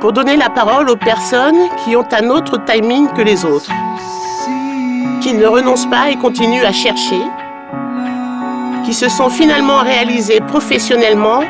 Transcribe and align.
pour 0.00 0.12
donner 0.12 0.36
la 0.36 0.48
parole 0.48 0.88
aux 0.88 0.96
personnes 0.96 1.68
qui 1.84 1.94
ont 1.94 2.08
un 2.10 2.30
autre 2.30 2.58
timing 2.64 3.08
que 3.12 3.20
les 3.20 3.44
autres, 3.44 3.70
qui 5.20 5.34
ne 5.34 5.46
renoncent 5.46 5.90
pas 5.90 6.10
et 6.10 6.16
continuent 6.16 6.64
à 6.64 6.72
chercher, 6.72 7.20
qui 8.84 8.94
se 8.94 9.10
sont 9.10 9.28
finalement 9.28 9.80
réalisées 9.80 10.40
professionnellement 10.40 11.42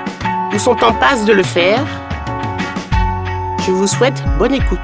ou 0.52 0.58
sont 0.58 0.82
en 0.82 0.92
passe 0.92 1.24
de 1.24 1.32
le 1.32 1.44
faire. 1.44 1.86
Je 3.64 3.70
vous 3.70 3.86
souhaite 3.86 4.20
bonne 4.38 4.54
écoute. 4.54 4.78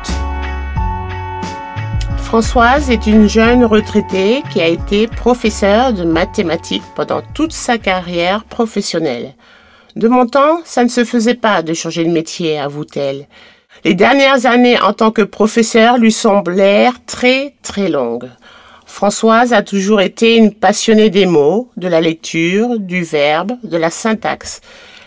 Françoise 2.19 2.91
est 2.91 3.07
une 3.07 3.29
jeune 3.29 3.65
retraitée 3.65 4.43
qui 4.53 4.61
a 4.61 4.69
été 4.69 5.09
professeure 5.09 5.93
de 5.93 6.05
mathématiques 6.05 6.85
pendant 6.95 7.23
toute 7.35 7.53
sa 7.53 7.79
carrière 7.79 8.45
professionnelle. 8.45 9.35
De 9.97 10.09
mon 10.09 10.27
temps, 10.27 10.61
ça 10.65 10.85
ne 10.85 10.89
se 10.89 11.05
faisait 11.05 11.35
pas 11.35 11.63
de 11.63 11.73
changer 11.73 12.05
de 12.05 12.11
métier, 12.11 12.59
avoue-t-elle. 12.59 13.27
Les 13.85 13.95
dernières 13.95 14.47
années 14.47 14.81
en 14.81 14.93
tant 14.93 15.11
que 15.11 15.23
professeure 15.23 15.99
lui 15.99 16.13
semblèrent 16.13 17.05
très 17.07 17.55
très 17.63 17.89
longues. 17.89 18.31
Françoise 18.87 19.53
a 19.53 19.63
toujours 19.63 20.01
été 20.01 20.37
une 20.37 20.55
passionnée 20.55 21.11
des 21.11 21.27
mots, 21.27 21.71
de 21.77 21.89
la 21.89 22.01
lecture, 22.01 22.79
du 22.79 23.03
verbe, 23.03 23.53
de 23.63 23.77
la 23.77 23.91
syntaxe. 23.91 24.61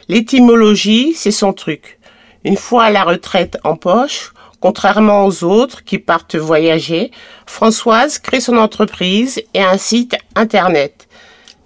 L'étymologie, 0.08 1.14
c'est 1.16 1.32
son 1.32 1.54
truc. 1.54 2.00
Une 2.44 2.58
fois 2.58 2.86
à 2.86 2.92
la 2.92 3.04
retraite 3.04 3.58
en 3.64 3.76
poche, 3.76 4.34
Contrairement 4.60 5.26
aux 5.26 5.44
autres 5.46 5.86
qui 5.86 6.00
partent 6.00 6.36
voyager, 6.36 7.12
Françoise 7.46 8.20
crée 8.20 8.42
son 8.42 8.58
entreprise 8.58 9.42
et 9.54 9.62
un 9.62 9.78
site 9.78 10.18
internet. 10.36 11.08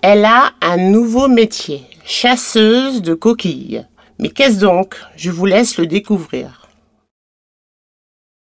Elle 0.02 0.26
a 0.26 0.52
un 0.62 0.78
nouveau 0.78 1.28
métier, 1.28 1.84
chasseuse 2.06 3.02
de 3.02 3.16
coquilles. 3.16 3.86
Mais 4.20 4.30
qu'est-ce 4.30 4.60
donc? 4.60 4.96
Je 5.16 5.32
vous 5.32 5.48
laisse 5.48 5.78
le 5.78 5.88
découvrir. 5.88 6.63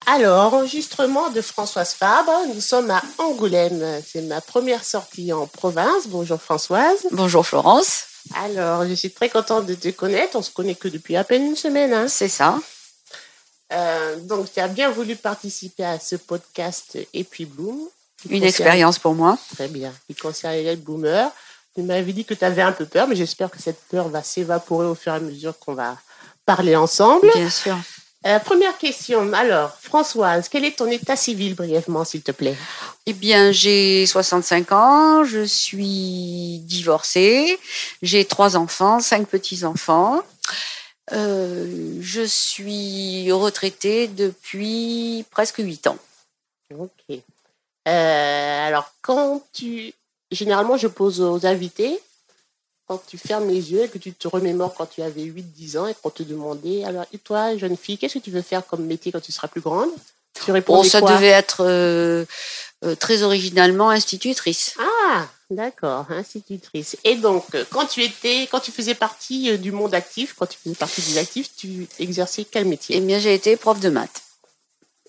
Alors, 0.09 0.53
enregistrement 0.53 1.29
de 1.31 1.41
Françoise 1.41 1.91
Fabre. 1.94 2.31
Nous 2.56 2.62
sommes 2.62 2.90
à 2.91 3.03
Angoulême. 3.18 3.84
C'est 4.07 4.22
ma 4.22 4.40
première 4.40 4.85
sortie 4.85 5.34
en 5.34 5.47
province. 5.47 6.07
Bonjour 6.07 6.41
Françoise. 6.41 7.06
Bonjour 7.12 7.45
Florence. 7.45 8.03
Alors, 8.34 8.88
je 8.88 8.94
suis 8.94 9.12
très 9.12 9.28
contente 9.28 9.66
de 9.66 9.75
te 9.75 9.90
connaître. 9.90 10.38
On 10.38 10.41
se 10.41 10.51
connaît 10.51 10.75
que 10.75 10.88
depuis 10.88 11.17
à 11.17 11.25
peine 11.25 11.44
une 11.44 11.57
semaine. 11.57 11.91
Hein. 11.91 12.07
C'est 12.07 12.29
ça. 12.29 12.57
Euh, 13.73 14.16
donc, 14.22 14.47
tu 14.53 14.62
as 14.62 14.69
bien 14.69 14.90
voulu 14.91 15.17
participer 15.17 15.84
à 15.84 16.00
ce 16.00 16.16
podcast 16.16 16.97
Et 17.13 17.25
puis 17.25 17.44
Bloom. 17.44 17.78
Une 18.29 18.44
expérience 18.44 19.00
pour 19.00 19.13
moi. 19.13 19.38
Très 19.56 19.67
bien. 19.67 19.94
Qui 20.07 20.16
concerne 20.16 20.53
les 20.53 20.78
boomers. 20.78 21.31
Tu 21.75 21.81
m'avais 21.81 22.13
dit 22.13 22.23
que 22.23 22.34
tu 22.34 22.46
avais 22.46 22.62
un 22.62 22.72
peu 22.72 22.85
peur, 22.85 23.09
mais 23.09 23.17
j'espère 23.17 23.51
que 23.51 23.62
cette 23.62 23.81
peur 23.90 24.07
va 24.07 24.23
s'évaporer 24.23 24.88
au 24.88 24.96
fur 24.96 25.12
et 25.12 25.17
à 25.17 25.19
mesure 25.19 25.59
qu'on 25.59 25.73
va 25.73 25.97
parler 26.46 26.78
ensemble. 26.78 27.29
Bien 27.34 27.50
sûr. 27.50 27.75
Euh, 28.28 28.40
première 28.40 28.78
question. 28.78 29.32
Alors, 29.32 29.72
Françoise, 29.80 30.50
quel 30.50 30.66
est 30.66 30.78
ton 30.78 30.88
état 30.88 31.16
civil 31.16 31.56
brièvement, 31.56 32.04
s'il 32.04 32.24
te 32.24 32.34
plaît? 32.34 32.58
Eh 33.06 33.14
bien, 33.14 33.54
j'ai 33.54 34.06
65 34.06 34.72
ans, 34.74 35.24
je 35.24 35.46
suis 35.46 36.60
divorcée, 36.66 37.58
j'ai 38.02 38.26
trois 38.26 38.58
enfants, 38.58 39.00
cinq 39.00 39.30
petits-enfants. 39.30 40.22
Euh, 41.14 41.98
je 42.02 42.22
suis 42.24 43.32
retraitée 43.32 44.10
depuis 44.10 45.24
presque 45.32 45.59
huit 45.59 45.88
ans. 45.88 45.98
Ok. 46.78 47.20
Euh, 47.88 48.68
alors, 48.68 48.92
quand 49.02 49.42
tu. 49.54 49.94
Généralement, 50.32 50.76
je 50.76 50.88
pose 50.88 51.22
aux 51.22 51.46
invités, 51.46 51.98
quand 52.88 53.02
tu 53.06 53.18
fermes 53.18 53.50
les 53.50 53.72
yeux 53.72 53.84
et 53.84 53.90
que 53.90 53.98
tu 53.98 54.14
te 54.14 54.28
remémores 54.28 54.74
quand 54.74 54.86
tu 54.86 55.02
avais 55.02 55.24
8-10 55.24 55.78
ans 55.78 55.88
et 55.88 55.94
qu'on 55.94 56.09
te 56.09 56.24
demandait 56.24 56.86
Alors, 56.86 57.06
et 57.14 57.18
toi, 57.18 57.58
jeune 57.58 57.78
fille, 57.78 57.98
qu'est-ce 57.98 58.16
que 58.16 58.24
tu 58.24 58.31
veux 58.31 58.42
faire 58.42 58.66
comme 58.66 58.86
métier 58.86 59.12
quand 59.12 59.20
tu 59.20 59.31
seras 59.31 59.48
plus 59.48 59.62
grande? 59.62 59.90
Tu 60.46 60.52
réponds 60.52 60.84
Ça 60.84 61.02
devait 61.02 61.28
être 61.28 61.66
euh, 61.66 62.26
très 63.00 63.24
originalement 63.24 63.90
institutrice. 63.90 64.76
Ah 64.80 65.28
D'accord, 65.50 66.06
institutrice. 66.12 66.97
Et 67.06 67.16
donc, 67.16 67.56
euh, 67.56 67.64
quand 67.70 67.86
tu 67.86 68.03
étais, 68.03 68.47
quand 68.52 68.59
tu 68.59 68.72
faisais 68.72 68.96
partie 68.96 69.50
euh, 69.50 69.58
du 69.58 69.72
monde 69.72 69.94
actif, 69.94 70.36
quand 70.38 70.46
tu 70.46 70.58
faisais 70.58 70.76
partie 70.76 71.02
des 71.02 71.18
actifs, 71.18 71.52
tu 71.56 71.88
exerçais 72.00 72.44
quel 72.44 72.66
métier? 72.66 72.97
Eh 72.97 73.00
bien, 73.00 73.18
j'ai 73.18 73.34
été 73.34 73.56
prof 73.56 73.80
de 73.80 73.90
maths. 73.90 74.24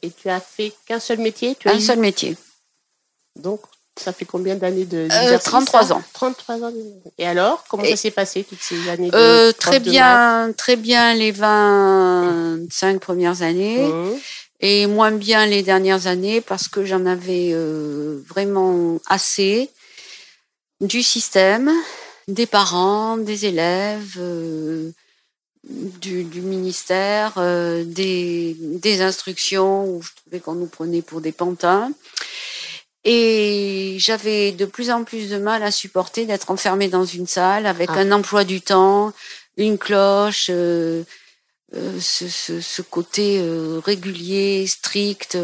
Et 0.00 0.12
tu 0.12 0.28
as 0.28 0.40
fait 0.40 0.72
qu'un 0.86 1.00
seul 1.00 1.18
métier? 1.18 1.56
Tu 1.56 1.68
Un 1.68 1.80
seul 1.80 1.98
métier. 1.98 2.36
Donc, 3.34 3.62
ça 3.98 4.12
fait 4.12 4.24
combien 4.24 4.54
d'années 4.54 4.84
de 4.84 5.08
euh, 5.10 5.38
33 5.38 5.92
ans. 5.92 6.02
33 6.12 6.64
ans. 6.64 6.72
Et 7.18 7.26
alors, 7.26 7.64
comment 7.68 7.84
ça 7.84 7.96
s'est 7.96 8.10
passé 8.10 8.44
toutes 8.44 8.62
ces 8.62 8.88
années 8.88 9.10
de 9.10 9.16
euh, 9.16 9.52
Très 9.52 9.80
bien, 9.80 10.52
très 10.56 10.76
bien 10.76 11.14
les 11.14 11.32
25 11.32 13.00
premières 13.00 13.42
années. 13.42 13.86
Mmh. 13.86 14.14
Et 14.60 14.86
moins 14.86 15.12
bien 15.12 15.46
les 15.46 15.62
dernières 15.62 16.08
années 16.08 16.40
parce 16.40 16.68
que 16.68 16.84
j'en 16.84 17.06
avais 17.06 17.50
euh, 17.52 18.20
vraiment 18.28 18.98
assez 19.06 19.70
du 20.80 21.02
système, 21.02 21.70
des 22.26 22.46
parents, 22.46 23.16
des 23.16 23.46
élèves, 23.46 24.16
euh, 24.18 24.90
du, 25.68 26.24
ministère, 26.40 27.34
euh, 27.36 27.84
des, 27.84 28.56
des, 28.58 29.00
instructions 29.00 29.84
où 29.84 30.02
je 30.02 30.10
trouvais 30.14 30.40
qu'on 30.40 30.54
nous 30.54 30.66
prenait 30.66 31.02
pour 31.02 31.20
des 31.20 31.32
pantins. 31.32 31.92
Et 33.10 33.96
j'avais 33.98 34.52
de 34.52 34.66
plus 34.66 34.90
en 34.90 35.02
plus 35.02 35.30
de 35.30 35.38
mal 35.38 35.62
à 35.62 35.70
supporter 35.70 36.26
d'être 36.26 36.50
enfermée 36.50 36.88
dans 36.88 37.06
une 37.06 37.26
salle 37.26 37.64
avec 37.64 37.88
ah. 37.90 38.00
un 38.00 38.12
emploi 38.12 38.44
du 38.44 38.60
temps, 38.60 39.14
une 39.56 39.78
cloche, 39.78 40.50
euh, 40.50 41.04
ce, 41.72 42.28
ce, 42.28 42.60
ce, 42.60 42.82
côté 42.82 43.42
régulier, 43.82 44.66
strict, 44.66 45.38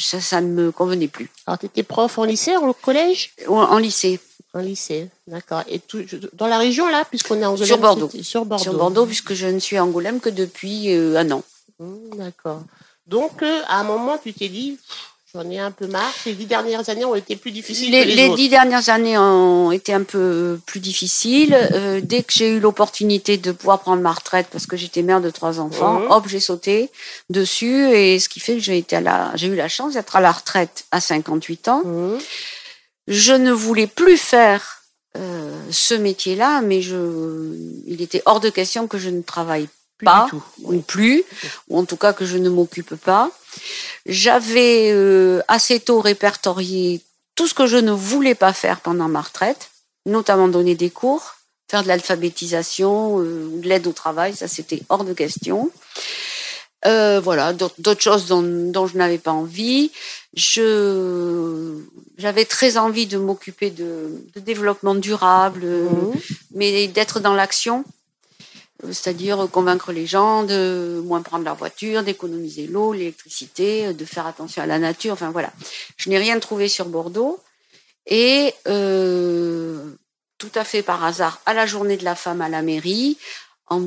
ça, 0.00 0.20
ça 0.20 0.40
ne 0.40 0.48
me 0.48 0.72
convenait 0.72 1.08
plus. 1.08 1.28
Alors, 1.46 1.58
tu 1.58 1.66
étais 1.66 1.82
prof 1.82 2.16
en 2.16 2.24
lycée, 2.24 2.56
au 2.56 2.72
collège? 2.72 3.34
En 3.46 3.76
lycée. 3.76 4.18
Un 4.54 4.62
lycée, 4.62 5.08
d'accord. 5.26 5.62
Et 5.66 5.78
tout, 5.78 6.04
dans 6.34 6.46
la 6.46 6.58
région 6.58 6.86
là, 6.88 7.06
puisqu'on 7.06 7.40
est 7.40 7.44
en 7.44 7.56
Sur 7.56 7.78
Bordeaux. 7.78 8.10
Sur 8.22 8.44
Bordeaux. 8.44 8.62
Sur 8.62 8.74
Bordeaux, 8.74 9.06
puisque 9.06 9.32
je 9.32 9.46
ne 9.46 9.58
suis 9.58 9.78
à 9.78 9.84
Angoulême 9.84 10.20
que 10.20 10.28
depuis 10.28 10.94
euh, 10.94 11.16
un 11.16 11.30
an. 11.30 11.42
Mmh, 11.78 12.16
d'accord. 12.16 12.62
Donc, 13.06 13.42
euh, 13.42 13.60
à 13.68 13.80
un 13.80 13.84
moment, 13.84 14.18
tu 14.18 14.34
t'es 14.34 14.50
dit, 14.50 14.78
j'en 15.34 15.48
ai 15.50 15.58
un 15.58 15.70
peu 15.70 15.86
marre. 15.86 16.12
Ces 16.22 16.34
dix 16.34 16.46
dernières 16.46 16.88
années 16.90 17.04
ont 17.04 17.14
été 17.14 17.36
plus 17.36 17.52
difficiles 17.52 17.90
les, 17.90 18.02
que 18.02 18.08
les, 18.08 18.28
les 18.28 18.34
dix 18.34 18.48
dernières 18.48 18.88
années 18.90 19.16
ont 19.16 19.72
été 19.72 19.94
un 19.94 20.02
peu 20.02 20.58
plus 20.66 20.80
difficiles. 20.80 21.56
Euh, 21.72 22.00
dès 22.02 22.22
que 22.22 22.32
j'ai 22.32 22.50
eu 22.50 22.60
l'opportunité 22.60 23.38
de 23.38 23.52
pouvoir 23.52 23.80
prendre 23.80 24.02
ma 24.02 24.12
retraite, 24.12 24.48
parce 24.52 24.66
que 24.66 24.76
j'étais 24.76 25.02
mère 25.02 25.20
de 25.20 25.30
trois 25.30 25.58
enfants, 25.58 26.00
mmh. 26.00 26.10
hop, 26.10 26.28
j'ai 26.28 26.40
sauté 26.40 26.90
dessus. 27.30 27.88
Et 27.94 28.18
ce 28.18 28.28
qui 28.28 28.40
fait 28.40 28.54
que 28.54 28.60
j'ai 28.60 28.76
été 28.76 28.96
à 28.96 29.00
la, 29.00 29.32
j'ai 29.34 29.46
eu 29.46 29.56
la 29.56 29.68
chance 29.68 29.94
d'être 29.94 30.16
à 30.16 30.20
la 30.20 30.32
retraite 30.32 30.84
à 30.90 31.00
58 31.00 31.68
ans. 31.68 31.82
Mmh 31.84 32.18
je 33.08 33.32
ne 33.32 33.50
voulais 33.50 33.88
plus 33.88 34.16
faire 34.16 34.82
euh, 35.16 35.60
ce 35.70 35.94
métier-là, 35.94 36.62
mais 36.62 36.82
je, 36.82 37.54
il 37.86 38.00
était 38.00 38.22
hors 38.26 38.40
de 38.40 38.48
question 38.48 38.86
que 38.86 38.98
je 38.98 39.10
ne 39.10 39.22
travaille 39.22 39.68
pas, 40.04 40.28
ou 40.62 40.80
plus, 40.80 41.24
ou 41.68 41.78
en 41.78 41.84
tout 41.84 41.96
cas 41.96 42.12
que 42.12 42.24
je 42.24 42.38
ne 42.38 42.48
m'occupe 42.48 42.94
pas. 42.96 43.30
J'avais 44.06 44.90
euh, 44.92 45.40
assez 45.48 45.80
tôt 45.80 46.00
répertorié 46.00 47.02
tout 47.34 47.46
ce 47.46 47.54
que 47.54 47.66
je 47.66 47.76
ne 47.76 47.92
voulais 47.92 48.34
pas 48.34 48.52
faire 48.52 48.80
pendant 48.80 49.08
ma 49.08 49.20
retraite, 49.20 49.70
notamment 50.06 50.48
donner 50.48 50.74
des 50.74 50.90
cours, 50.90 51.36
faire 51.70 51.82
de 51.82 51.88
l'alphabétisation, 51.88 53.20
euh, 53.20 53.48
de 53.60 53.68
l'aide 53.68 53.86
au 53.86 53.92
travail, 53.92 54.34
ça 54.34 54.48
c'était 54.48 54.82
hors 54.88 55.04
de 55.04 55.14
question. 55.14 55.70
Euh, 56.84 57.20
voilà, 57.20 57.52
d'autres 57.52 58.02
choses 58.02 58.26
dont, 58.26 58.86
je 58.86 58.96
n'avais 58.96 59.18
pas 59.18 59.30
envie. 59.30 59.92
Je, 60.34 61.78
j'avais 62.18 62.44
très 62.44 62.76
envie 62.76 63.06
de 63.06 63.18
m'occuper 63.18 63.70
de, 63.70 64.24
développement 64.36 64.96
durable, 64.96 65.64
mmh. 65.64 66.12
mais 66.54 66.88
d'être 66.88 67.20
dans 67.20 67.34
l'action 67.34 67.84
c'est-à-dire 68.84 69.48
convaincre 69.50 69.92
les 69.92 70.06
gens 70.06 70.42
de 70.42 71.00
moins 71.04 71.22
prendre 71.22 71.44
leur 71.44 71.56
voiture, 71.56 72.02
d'économiser 72.02 72.66
l'eau, 72.66 72.92
l'électricité, 72.92 73.92
de 73.92 74.04
faire 74.04 74.26
attention 74.26 74.62
à 74.62 74.66
la 74.66 74.78
nature. 74.78 75.12
Enfin 75.12 75.30
voilà, 75.30 75.52
je 75.96 76.10
n'ai 76.10 76.18
rien 76.18 76.38
trouvé 76.40 76.68
sur 76.68 76.86
Bordeaux 76.86 77.40
et 78.06 78.52
euh, 78.66 79.92
tout 80.38 80.50
à 80.54 80.64
fait 80.64 80.82
par 80.82 81.04
hasard, 81.04 81.40
à 81.46 81.54
la 81.54 81.66
journée 81.66 81.96
de 81.96 82.04
la 82.04 82.16
femme 82.16 82.40
à 82.40 82.48
la 82.48 82.62
mairie 82.62 83.16
en 83.68 83.80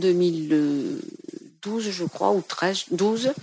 2012, 1.66 1.90
je 1.92 2.04
crois, 2.06 2.32
ou 2.32 2.44
13, 2.48 2.86
12, 2.92 3.34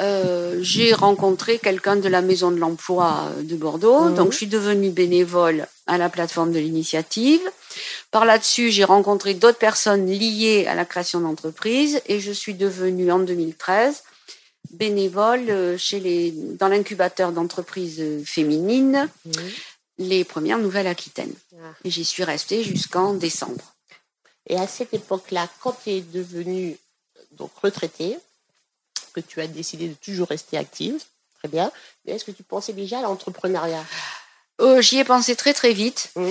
euh, 0.00 0.58
j'ai 0.60 0.92
rencontré 0.92 1.58
quelqu'un 1.58 1.96
de 1.96 2.08
la 2.08 2.22
maison 2.22 2.50
de 2.50 2.58
l'emploi 2.58 3.30
de 3.42 3.56
Bordeaux. 3.56 4.04
Mmh. 4.04 4.14
Donc 4.14 4.32
je 4.32 4.36
suis 4.38 4.46
devenue 4.46 4.90
bénévole 4.90 5.66
à 5.86 5.98
la 5.98 6.08
plateforme 6.08 6.52
de 6.52 6.58
l'initiative. 6.58 7.40
Par 8.10 8.24
là-dessus, 8.24 8.70
j'ai 8.70 8.84
rencontré 8.84 9.34
d'autres 9.34 9.58
personnes 9.58 10.06
liées 10.06 10.66
à 10.66 10.74
la 10.74 10.84
création 10.84 11.20
d'entreprises 11.20 12.00
et 12.06 12.20
je 12.20 12.32
suis 12.32 12.54
devenue 12.54 13.10
en 13.10 13.20
2013 13.20 14.02
bénévole 14.70 15.50
euh, 15.50 15.76
chez 15.76 16.00
les, 16.00 16.32
dans 16.32 16.68
l'incubateur 16.68 17.32
d'entreprises 17.32 18.00
euh, 18.00 18.22
féminines, 18.24 19.08
mmh. 19.24 19.30
les 19.98 20.24
premières 20.24 20.58
Nouvelles-Aquitaine. 20.58 21.32
Ah. 21.54 21.74
Et 21.84 21.90
j'y 21.90 22.04
suis 22.04 22.24
restée 22.24 22.62
jusqu'en 22.62 23.14
décembre. 23.14 23.74
Et 24.48 24.56
à 24.56 24.66
cette 24.66 24.94
époque-là, 24.94 25.48
quand 25.60 25.76
tu 25.84 25.90
es 25.90 26.00
devenue 26.00 26.76
donc 27.42 27.50
retraitée, 27.60 28.16
que 29.12 29.20
tu 29.20 29.40
as 29.40 29.48
décidé 29.48 29.88
de 29.88 29.94
toujours 29.94 30.28
rester 30.28 30.56
active, 30.56 31.02
très 31.40 31.48
bien, 31.48 31.72
mais 32.04 32.12
est-ce 32.12 32.24
que 32.24 32.30
tu 32.30 32.44
pensais 32.44 32.72
déjà 32.72 33.00
à 33.00 33.02
l'entrepreneuriat? 33.02 33.84
Euh, 34.60 34.80
J'y 34.80 34.98
ai 34.98 35.04
pensé 35.04 35.34
très 35.34 35.52
très 35.52 35.72
vite, 35.72 36.10
mmh. 36.14 36.26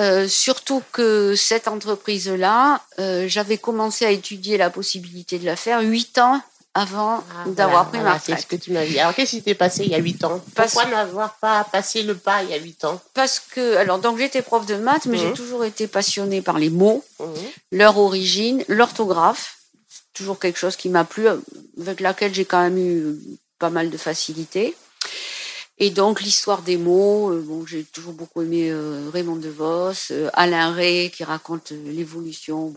euh, 0.00 0.28
surtout 0.28 0.82
que 0.90 1.36
cette 1.36 1.68
entreprise-là, 1.68 2.82
euh, 2.98 3.28
j'avais 3.28 3.58
commencé 3.58 4.04
à 4.04 4.10
étudier 4.10 4.56
la 4.56 4.70
possibilité 4.70 5.38
de 5.38 5.44
la 5.44 5.54
faire 5.54 5.82
huit 5.82 6.18
ans 6.18 6.40
avant 6.74 7.22
ah, 7.30 7.48
d'avoir 7.48 7.88
pris 7.88 8.00
ma 8.00 8.14
retraite. 8.14 8.36
C'est 8.36 8.42
ce 8.42 8.46
que 8.46 8.56
tu 8.56 8.72
m'as 8.72 8.84
dit. 8.84 8.98
Alors 8.98 9.14
qu'est-ce 9.14 9.36
qui 9.36 9.42
s'est 9.42 9.54
passé 9.54 9.84
il 9.84 9.90
y 9.90 9.94
a 9.94 9.98
huit 9.98 10.22
ans? 10.24 10.42
Pourquoi 10.54 10.84
n'avoir 10.86 11.36
pas 11.36 11.64
passé 11.64 12.02
le 12.02 12.16
pas 12.16 12.42
il 12.42 12.50
y 12.50 12.54
a 12.54 12.58
huit 12.58 12.84
ans? 12.84 13.00
Parce 13.14 13.38
que, 13.40 13.76
alors 13.76 13.98
donc 13.98 14.18
j'étais 14.18 14.42
prof 14.42 14.66
de 14.66 14.74
maths, 14.74 15.06
mais 15.06 15.16
j'ai 15.16 15.30
mmh. 15.30 15.34
toujours 15.34 15.64
été 15.64 15.86
passionnée 15.86 16.42
par 16.42 16.58
les 16.58 16.70
mots, 16.70 17.04
mmh. 17.20 17.24
leur 17.72 17.98
origine, 17.98 18.64
l'orthographe. 18.68 19.55
Toujours 20.16 20.38
quelque 20.38 20.58
chose 20.58 20.76
qui 20.76 20.88
m'a 20.88 21.04
plu, 21.04 21.28
avec 21.80 22.00
laquelle 22.00 22.34
j'ai 22.34 22.44
quand 22.44 22.62
même 22.62 22.78
eu 22.78 23.16
pas 23.58 23.70
mal 23.70 23.90
de 23.90 23.96
facilité. 23.96 24.74
Et 25.78 25.90
donc 25.90 26.22
l'histoire 26.22 26.62
des 26.62 26.78
mots, 26.78 27.30
euh, 27.30 27.42
bon, 27.42 27.66
j'ai 27.66 27.84
toujours 27.84 28.14
beaucoup 28.14 28.40
aimé 28.40 28.70
euh, 28.70 29.10
Raymond 29.12 29.36
DeVos, 29.36 30.10
euh, 30.10 30.30
Alain 30.32 30.72
Ray 30.72 31.10
qui 31.10 31.22
raconte 31.22 31.70
l'évolution. 31.70 32.74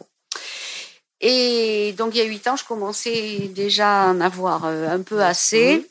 Et 1.22 1.94
donc 1.98 2.14
il 2.14 2.18
y 2.18 2.22
a 2.22 2.26
huit 2.26 2.46
ans, 2.48 2.58
je 2.58 2.66
commençais 2.66 3.50
déjà 3.54 4.04
à 4.04 4.08
en 4.10 4.20
avoir 4.22 4.66
un 4.66 5.02
peu 5.02 5.22
assez. 5.22 5.90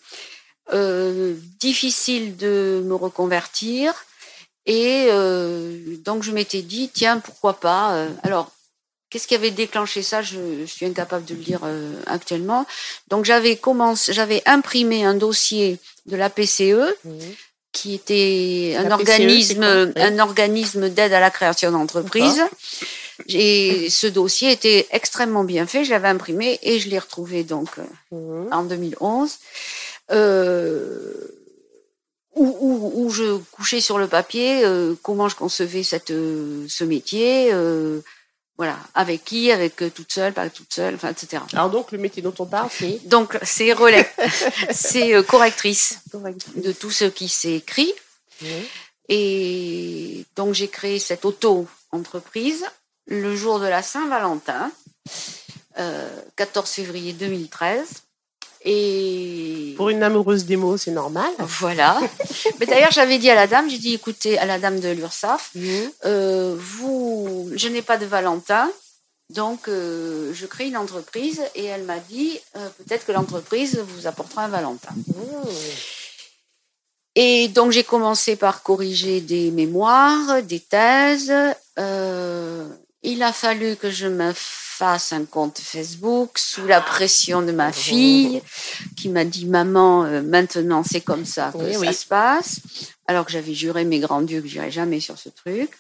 difficile 1.61 2.37
de 2.37 2.83
me 2.85 2.95
reconvertir. 2.95 3.95
Et 4.67 5.09
donc 6.05 6.23
je 6.23 6.33
m'étais 6.33 6.63
dit, 6.63 6.91
tiens, 6.93 7.21
pourquoi 7.21 7.61
pas. 7.61 8.07
alors 8.23 8.51
Qu'est-ce 9.11 9.27
qui 9.27 9.35
avait 9.35 9.51
déclenché 9.51 10.03
ça? 10.03 10.23
Je, 10.23 10.65
suis 10.67 10.87
incapable 10.87 11.25
de 11.25 11.35
le 11.35 11.41
dire 11.41 11.61
euh, 11.65 11.95
actuellement. 12.07 12.67
Donc 13.09 13.25
j'avais 13.25 13.57
commencé, 13.57 14.13
j'avais 14.13 14.43
imprimé 14.47 15.05
un 15.05 15.15
dossier 15.15 15.79
de 16.07 16.17
la 16.17 16.29
PCE, 16.31 16.97
mhm. 17.05 17.19
qui 17.73 17.95
était 17.95 18.77
un 18.79 18.91
e, 18.91 18.93
organisme, 18.93 19.93
un 19.97 20.19
organisme 20.19 20.89
d'aide 20.91 21.13
à 21.13 21.21
la 21.21 21.31
création 21.31 21.73
d'entreprises. 21.73 22.43
Et 23.27 23.91
ce 23.91 24.07
dossier 24.07 24.53
était 24.53 24.87
extrêmement 24.91 25.45
bien 25.45 25.67
fait. 25.67 25.85
Je 25.85 25.91
l'avais 25.91 26.09
imprimé 26.09 26.59
et 26.63 26.79
je 26.79 26.89
l'ai 26.89 26.99
retrouvé 26.99 27.43
donc 27.43 27.69
euh, 27.79 28.17
mhm. 28.17 28.53
en 28.53 28.63
2011. 28.65 29.39
Euh, 30.11 31.35
où, 32.35 32.93
où, 32.95 33.11
je 33.11 33.39
couchais 33.51 33.81
sur 33.81 33.99
le 33.99 34.07
papier 34.07 34.65
euh, 34.65 34.95
comment 35.03 35.29
je 35.29 35.35
concevais 35.35 35.83
cette, 35.83 36.11
ce 36.11 36.85
métier, 36.85 37.53
voilà, 38.59 38.77
avec 38.93 39.25
qui, 39.25 39.53
avec 39.53 39.81
euh, 39.83 39.89
toute 39.89 40.13
seule, 40.13 40.33
pas 40.33 40.51
toute 40.51 40.75
seule, 40.75 40.97
enfin, 40.97 41.11
etc. 41.11 41.43
Alors 41.53 41.71
donc 41.71 41.93
le 41.93 41.99
métier 41.99 42.23
dont 42.23 42.35
on 42.41 42.47
parle, 42.47 42.69
c'est? 42.73 43.01
Donc 43.07 43.39
c'est 43.43 43.73
relais, 43.73 44.11
c'est 44.73 45.15
euh, 45.15 45.23
correctrice 45.23 46.01
de 46.57 46.73
tout 46.73 46.91
ce 46.91 47.05
qui 47.05 47.29
s'est 47.29 47.55
écrit. 47.55 47.93
Et 49.09 50.25
donc 50.37 50.55
j'ai 50.55 50.69
créé 50.69 50.99
cette 50.99 51.25
auto-entreprise 51.25 52.67
le 53.07 53.35
jour 53.37 53.61
de 53.61 53.67
la 53.67 53.83
Saint-Valentin, 53.83 54.71
14 55.77 56.69
euh, 56.69 56.73
février 56.73 57.13
2013. 57.13 57.87
Et 58.65 59.75
pour 59.77 59.91
une 59.91 60.03
amoureuse 60.03 60.45
des 60.45 60.57
mots, 60.57 60.77
c'est 60.77 60.91
normal. 60.91 61.31
Voilà. 61.39 62.01
Mais 62.61 62.67
d'ailleurs, 62.67 62.91
j'avais 62.91 63.19
dit 63.19 63.31
à 63.31 63.35
la 63.35 63.47
dame, 63.47 63.71
j'ai 63.71 63.79
dit, 63.79 63.95
écoutez, 63.95 64.39
à 64.39 64.45
la 64.45 64.59
dame 64.59 64.81
de 64.81 64.89
l'URSAF, 64.89 65.51
mhm. 65.55 65.91
euh, 66.05 66.57
vous, 66.59 67.51
je 67.55 67.69
n'ai 67.69 67.83
pas 67.83 67.97
de 67.97 68.05
Valentin, 68.05 68.69
donc 69.31 69.69
euh, 69.69 70.33
je 70.35 70.47
crée 70.47 70.67
une 70.67 70.77
entreprise. 70.77 71.41
Et 71.55 71.65
elle 71.65 71.85
m'a 71.85 72.01
dit, 72.01 72.41
euh, 72.57 72.69
peut-être 72.79 73.07
que 73.07 73.13
l'entreprise 73.13 73.79
vous 73.79 74.07
apportera 74.07 74.45
un 74.45 74.49
Valentin. 74.49 74.95
Mhm. 75.07 75.51
Et 77.15 77.49
donc 77.49 77.73
j'ai 77.73 77.85
commencé 77.85 78.37
par 78.37 78.63
corriger 78.63 79.21
des 79.21 79.51
mémoires, 79.51 80.43
des 80.43 80.61
thèses. 80.61 81.33
il 81.77 83.23
a 83.23 83.33
fallu 83.33 83.77
que 83.77 83.91
je 83.91 84.07
me 84.07 84.33
fasse 84.79 85.13
un 85.13 85.25
compte 85.25 85.59
Facebook 85.59 86.39
sous 86.39 86.65
la 86.65 86.81
pression 86.81 87.43
de 87.43 87.51
ma 87.51 87.73
fille 87.73 88.41
qui 88.97 89.09
m'a 89.09 89.25
dit 89.25 89.47
maman 89.47 90.05
euh, 90.05 90.23
maintenant 90.23 90.85
c'est 90.85 91.01
comme 91.01 91.25
ça 91.25 91.51
que 91.53 91.73
ça 91.73 91.93
se 91.93 92.07
passe 92.07 92.61
alors 93.09 93.27
que 93.27 93.33
j'avais 93.33 93.55
juré 93.55 93.85
mes 93.85 93.99
grands 93.99 94.23
dieux 94.23 94.41
que 94.41 94.47
j'irais 94.47 94.71
jamais 94.71 95.01
sur 95.01 95.19
ce 95.19 95.31
truc. 95.31 95.71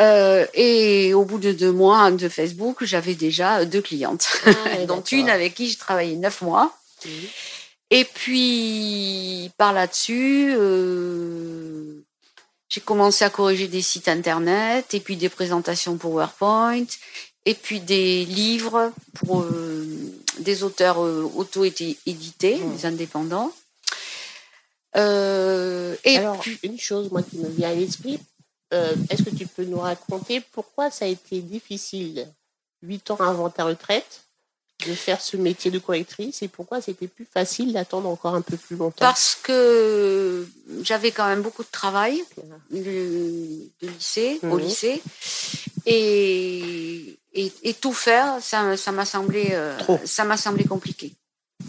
Euh, 0.00 0.46
et 0.52 1.14
au 1.14 1.24
bout 1.24 1.38
de 1.38 1.52
deux 1.52 1.70
mois 1.70 2.10
de 2.10 2.28
Facebook 2.28 2.82
j'avais 2.82 3.14
déjà 3.14 3.64
deux 3.64 3.82
clientes. 3.82 4.26
Ah, 4.46 4.84
dont 4.88 5.02
une 5.02 5.30
avec 5.30 5.54
qui 5.54 5.68
j'ai 5.68 5.76
travaillé 5.76 6.16
neuf 6.16 6.42
mois. 6.42 6.76
Et 7.90 8.04
puis 8.04 9.52
par 9.58 9.72
là-dessus 9.72 10.52
euh, 10.58 12.04
j'ai 12.68 12.80
commencé 12.80 13.24
à 13.24 13.30
corriger 13.30 13.68
des 13.68 13.82
sites 13.82 14.08
internet 14.08 14.92
et 14.92 14.98
puis 14.98 15.16
des 15.16 15.28
présentations 15.28 15.96
PowerPoint 15.96 16.86
et 17.46 17.54
puis 17.54 17.80
des 17.80 18.24
livres 18.24 18.92
pour 19.14 19.42
euh, 19.42 19.86
des 20.40 20.64
auteurs 20.64 21.02
euh, 21.02 21.22
auto-édités, 21.22 22.56
mmh. 22.56 22.76
des 22.76 22.86
indépendants. 22.86 23.52
Euh, 24.96 25.94
et 26.04 26.18
Alors, 26.18 26.42
une 26.64 26.78
chose, 26.78 27.10
moi, 27.10 27.22
qui 27.22 27.38
me 27.38 27.48
vient 27.48 27.70
à 27.70 27.74
l'esprit, 27.74 28.18
est-ce 28.72 29.22
que 29.22 29.34
tu 29.34 29.46
peux 29.46 29.64
nous 29.64 29.78
raconter 29.78 30.40
pourquoi 30.40 30.90
ça 30.90 31.04
a 31.04 31.08
été 31.08 31.40
difficile, 31.40 32.28
huit 32.82 33.10
ans 33.10 33.16
avant 33.16 33.48
ta 33.48 33.64
retraite, 33.64 34.25
de 34.86 34.92
faire 34.92 35.20
ce 35.20 35.36
métier 35.36 35.70
de 35.70 35.78
correctrice 35.78 36.42
et 36.42 36.48
pourquoi 36.48 36.80
c'était 36.80 37.08
plus 37.08 37.26
facile 37.32 37.72
d'attendre 37.72 38.08
encore 38.08 38.34
un 38.34 38.42
peu 38.42 38.56
plus 38.56 38.76
longtemps? 38.76 38.96
Parce 39.00 39.38
que 39.42 40.46
j'avais 40.82 41.12
quand 41.12 41.26
même 41.26 41.42
beaucoup 41.42 41.62
de 41.62 41.70
travail 41.70 42.22
de, 42.70 43.68
lycée, 43.82 44.38
au 44.42 44.56
mmh. 44.56 44.60
lycée 44.60 45.02
et 45.86 47.18
et, 47.36 47.74
tout 47.74 47.92
faire, 47.92 48.40
ça, 48.40 48.76
ça 48.76 48.92
m'a 48.92 49.04
semblé, 49.04 49.48
euh, 49.52 49.76
ça 50.04 50.24
m'a 50.24 50.36
semblé 50.36 50.64
compliqué. 50.64 51.12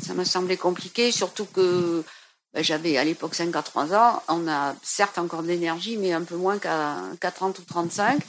Ça 0.01 0.13
m'a 0.13 0.25
semblé 0.25 0.57
compliqué, 0.57 1.11
surtout 1.11 1.45
que 1.45 2.03
ben, 2.53 2.63
j'avais 2.63 2.97
à 2.97 3.03
l'époque 3.03 3.35
53 3.35 3.93
ans. 3.93 4.21
On 4.29 4.47
a 4.47 4.75
certes 4.81 5.17
encore 5.17 5.43
de 5.43 5.47
l'énergie, 5.47 5.97
mais 5.97 6.13
un 6.13 6.23
peu 6.23 6.35
moins 6.35 6.57
qu'à 6.57 7.31
30 7.31 7.59
ou 7.59 7.63
35. 7.63 8.21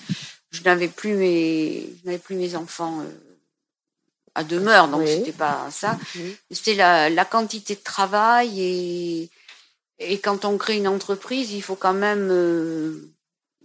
Je 0.50 0.62
n'avais 0.62 0.88
plus 0.88 1.14
mes, 1.14 1.88
je 2.00 2.06
n'avais 2.06 2.18
plus 2.18 2.34
mes 2.34 2.56
enfants 2.56 3.00
euh, 3.00 3.27
à 4.38 4.44
demeure, 4.44 4.86
donc 4.86 5.06
c'était 5.06 5.32
pas 5.32 5.66
ça. 5.70 5.98
C'était 6.50 6.74
la, 6.74 7.10
la, 7.10 7.24
quantité 7.24 7.74
de 7.74 7.80
travail 7.80 8.60
et, 8.60 9.30
et 9.98 10.18
quand 10.20 10.44
on 10.44 10.56
crée 10.56 10.76
une 10.76 10.86
entreprise, 10.86 11.52
il 11.52 11.62
faut 11.62 11.74
quand 11.74 11.92
même 11.92 12.28
euh, 12.30 13.12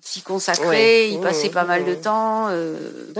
s'y 0.01 0.23
consacrer, 0.23 1.11
y 1.11 1.21
passer 1.21 1.51
pas 1.51 1.63
mal 1.63 1.85
de 1.85 1.93
temps, 1.93 2.47
euh, 2.49 3.13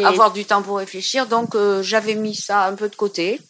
avoir 0.00 0.32
du 0.32 0.44
temps 0.44 0.62
pour 0.62 0.78
réfléchir. 0.78 1.28
Donc 1.28 1.54
euh, 1.54 1.82
j'avais 1.84 2.16
mis 2.16 2.34
ça 2.34 2.66
un 2.66 2.74
peu 2.74 2.88
de 2.88 2.96
côté. 2.96 3.40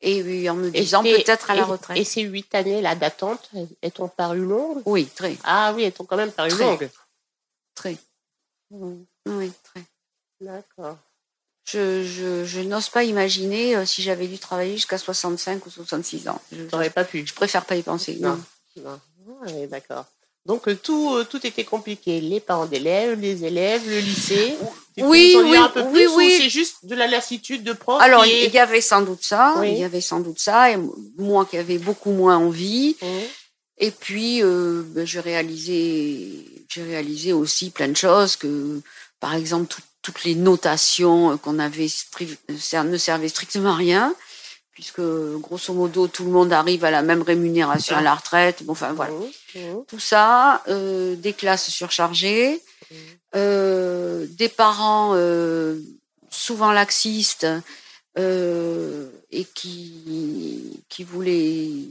Et 0.00 0.22
oui, 0.22 0.48
en 0.48 0.54
me 0.54 0.70
disant 0.70 1.02
peut-être 1.02 1.50
à 1.50 1.54
la 1.54 1.64
retraite. 1.64 1.98
Et 1.98 2.04
ces 2.04 2.22
huit 2.22 2.54
années 2.54 2.80
là 2.80 2.94
d'attente, 2.94 3.50
elles 3.82 3.92
t'ont 3.92 4.08
paru 4.08 4.40
longues? 4.40 4.82
Oui, 4.86 5.06
très. 5.06 5.36
Ah 5.44 5.72
oui, 5.74 5.84
elles 5.84 5.92
t'ont 5.92 6.04
quand 6.04 6.16
même 6.16 6.32
paru 6.32 6.50
longues. 6.50 6.90
Très. 7.74 7.96
Mmh. 8.70 9.02
Oui, 9.26 9.52
très. 9.62 9.82
D'accord. 10.40 10.98
Je, 11.64 12.60
n'ose 12.62 12.88
pas 12.88 13.04
imaginer 13.04 13.76
euh, 13.76 13.86
si 13.86 14.02
j'avais 14.02 14.26
dû 14.26 14.38
travailler 14.38 14.74
jusqu'à 14.74 14.98
65 14.98 15.64
ou 15.66 15.70
66 15.70 16.28
ans. 16.28 16.40
Je 16.52 16.62
n'aurais 16.70 16.90
pas 16.90 17.04
pu. 17.04 17.26
Je 17.26 17.34
préfère 17.34 17.64
pas 17.64 17.76
y 17.76 17.82
penser. 17.82 18.18
Non. 18.20 18.38
non. 18.76 19.00
d'accord. 19.70 20.04
Donc 20.46 20.68
euh, 20.68 20.74
tout, 20.74 21.14
euh, 21.14 21.24
tout 21.24 21.44
était 21.46 21.64
compliqué. 21.64 22.20
Les 22.20 22.40
parents 22.40 22.66
d'élèves, 22.66 23.18
les 23.18 23.44
élèves, 23.44 23.88
le 23.88 23.98
lycée. 23.98 24.54
oui, 24.98 25.36
oui, 25.42 25.56
un 25.56 25.70
peu 25.70 25.82
oui, 25.84 26.06
oui. 26.14 26.38
C'est 26.38 26.50
juste 26.50 26.84
de 26.84 26.94
la 26.94 27.06
lassitude 27.06 27.64
de 27.64 27.72
prof. 27.72 28.00
Alors 28.02 28.26
il 28.26 28.52
y 28.52 28.58
avait 28.58 28.82
sans 28.82 29.00
doute 29.00 29.24
ça. 29.24 29.54
Il 29.64 29.78
y 29.78 29.84
avait 29.84 30.02
sans 30.02 30.20
doute 30.20 30.38
ça. 30.38 30.70
Et 30.70 30.76
moi 31.16 31.46
qui 31.46 31.56
avais 31.56 31.78
beaucoup 31.78 32.10
moins 32.10 32.36
envie. 32.36 32.96
Mmh. 33.00 33.06
Et 33.78 33.90
puis 33.90 34.42
ben, 34.42 35.06
j'ai 35.06 35.20
réalisé, 35.20 36.64
j'ai 36.68 36.82
réalisé 36.82 37.32
aussi 37.32 37.70
plein 37.70 37.88
de 37.88 37.96
choses 37.96 38.36
que, 38.36 38.82
par 39.18 39.34
exemple, 39.34 39.66
tout, 39.66 39.82
toutes 40.04 40.22
les 40.24 40.34
notations 40.36 41.32
euh, 41.32 41.36
qu'on 41.36 41.58
avait 41.58 41.88
ne 42.48 42.96
servaient 42.98 43.28
strictement 43.28 43.72
à 43.72 43.76
rien, 43.76 44.14
puisque 44.72 45.00
grosso 45.40 45.72
modo 45.72 46.06
tout 46.06 46.24
le 46.24 46.30
monde 46.30 46.52
arrive 46.52 46.84
à 46.84 46.92
la 46.92 47.02
même 47.02 47.22
rémunération 47.22 47.96
à 47.96 48.02
la 48.02 48.14
retraite. 48.14 48.62
Bon, 48.64 48.72
enfin 48.72 48.92
voilà. 48.92 49.14
Mmh, 49.14 49.58
mmh. 49.58 49.84
Tout 49.88 49.98
ça, 49.98 50.62
euh, 50.68 51.16
des 51.16 51.32
classes 51.32 51.70
surchargées, 51.70 52.60
mmh. 52.90 52.94
euh, 53.36 54.26
des 54.28 54.50
parents 54.50 55.16
souvent 56.30 56.70
laxistes 56.70 57.46
et 58.16 59.44
qui 59.54 60.82
qui 60.88 61.02
voulaient 61.02 61.88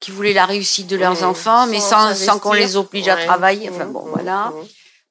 qui 0.00 0.10
voulaient 0.10 0.34
la 0.34 0.46
réussite 0.46 0.86
de 0.86 0.96
leurs 0.96 1.22
enfants, 1.24 1.66
mais 1.66 1.80
sans, 1.80 2.14
sans 2.14 2.38
qu'on 2.38 2.52
les 2.52 2.76
oblige 2.76 3.08
à 3.08 3.16
travailler. 3.16 3.70
Enfin 3.70 3.86
bon, 3.86 4.04
voilà. 4.06 4.52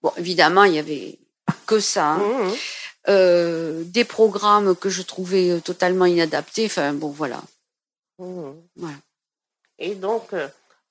Bon, 0.04 0.12
évidemment, 0.18 0.66
il 0.66 0.76
y 0.76 0.80
avait 0.80 1.18
que 1.66 1.80
ça. 1.80 2.06
Hein. 2.06 2.18
Mmh, 2.18 2.48
mmh. 2.48 2.54
Euh, 3.10 3.84
des 3.86 4.06
programmes 4.06 4.76
que 4.78 4.90
je 4.90 5.02
trouvais 5.02 5.50
euh, 5.52 5.60
totalement 5.60 6.06
inadaptés. 6.06 6.66
Enfin, 6.66 6.94
bon, 6.94 7.10
voilà. 7.10 7.42
Mmh. 8.18 8.52
voilà. 8.78 8.96
Et 9.78 9.96
donc, 9.96 10.30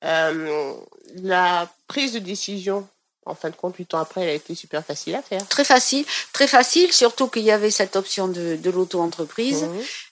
euh, 0.05 0.75
la 1.23 1.73
prise 1.89 2.13
de 2.13 2.19
décision, 2.19 2.87
en 3.25 3.35
fin 3.35 3.49
de 3.49 3.57
compte, 3.57 3.77
huit 3.77 3.95
ans 3.95 3.99
après, 3.99 4.23
elle 4.23 4.29
a 4.29 4.35
été 4.35 4.55
super 4.55 4.85
facile 4.85 5.15
à 5.15 5.23
faire. 5.23 5.47
Très 5.49 5.65
facile, 5.65 6.05
très 6.35 6.47
facile, 6.47 6.93
surtout 6.93 7.29
qu'il 7.29 7.45
y 7.45 7.51
avait 7.51 7.71
cette 7.71 7.97
option 7.97 8.29
de, 8.29 8.57
de 8.57 8.71
l'auto-entreprise. 8.71 9.67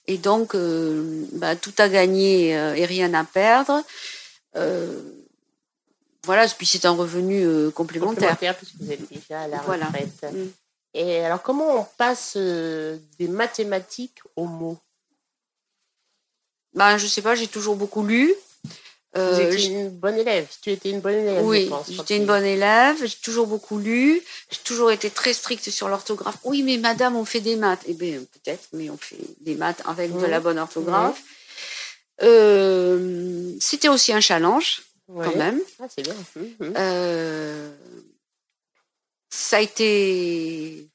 Et 0.06 0.16
donc, 0.16 0.56
bah, 1.32 1.56
tout 1.56 1.74
à 1.76 1.88
gagner 1.88 2.50
et 2.50 2.86
rien 2.86 3.12
à 3.12 3.24
perdre. 3.24 3.82
Voilà, 6.24 6.46
puis 6.48 6.66
c'est 6.66 6.84
un 6.84 6.92
revenu 6.92 7.42
euh, 7.44 7.70
complémentaire. 7.70 8.30
Complémentaire, 8.30 8.56
puisque 8.56 8.76
vous 8.78 8.92
êtes 8.92 9.08
déjà 9.10 9.42
à 9.42 9.48
la 9.48 9.58
retraite. 9.60 10.22
Mm. 10.32 10.48
Et 10.94 11.20
alors, 11.20 11.42
comment 11.42 11.80
on 11.80 11.86
passe 11.96 12.34
euh, 12.36 12.98
des 13.18 13.28
mathématiques 13.28 14.18
aux 14.36 14.46
mots? 14.46 14.78
Ben, 16.74 16.98
Je 16.98 17.06
sais 17.06 17.22
pas, 17.22 17.34
j'ai 17.34 17.46
toujours 17.46 17.76
beaucoup 17.76 18.04
lu. 18.04 18.34
Euh, 19.16 19.32
vous 19.32 19.40
étiez 19.40 19.70
une 19.70 19.90
bonne 19.90 20.16
élève. 20.18 20.46
Tu 20.62 20.70
étais 20.70 20.90
une 20.90 21.00
bonne 21.00 21.14
élève. 21.14 21.44
Oui, 21.44 21.68
j'étais 21.88 22.16
une 22.16 22.26
bonne 22.26 22.44
élève. 22.44 22.96
J'ai 23.04 23.16
toujours 23.22 23.46
beaucoup 23.46 23.78
lu. 23.78 24.22
J'ai 24.50 24.60
toujours 24.62 24.92
été 24.92 25.10
très 25.10 25.32
stricte 25.32 25.68
sur 25.70 25.88
l'orthographe. 25.88 26.36
Oui, 26.44 26.62
mais 26.62 26.76
madame, 26.76 27.16
on 27.16 27.24
fait 27.24 27.40
des 27.40 27.56
maths. 27.56 27.82
Eh 27.86 27.94
bien, 27.94 28.20
peut-être, 28.20 28.68
mais 28.72 28.88
on 28.88 28.96
fait 28.96 29.18
des 29.40 29.56
maths 29.56 29.82
avec 29.84 30.16
de 30.16 30.26
la 30.26 30.38
bonne 30.38 30.58
orthographe. 30.58 31.20
Euh, 32.22 33.52
C'était 33.58 33.88
aussi 33.88 34.12
un 34.12 34.20
challenge 34.20 34.82
quand 35.14 35.36
même. 35.36 35.60
Ah, 35.80 35.86
c'est 35.88 36.02
bien. 36.02 36.14
Hum, 36.36 36.48
hum. 36.60 36.74
Euh, 36.76 37.70
ça 39.30 39.58
a 39.58 39.60
été, 39.60 40.88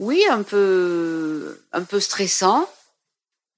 oui, 0.00 0.22
un 0.30 0.42
peu, 0.42 1.60
un 1.72 1.82
peu 1.82 2.00
stressant, 2.00 2.68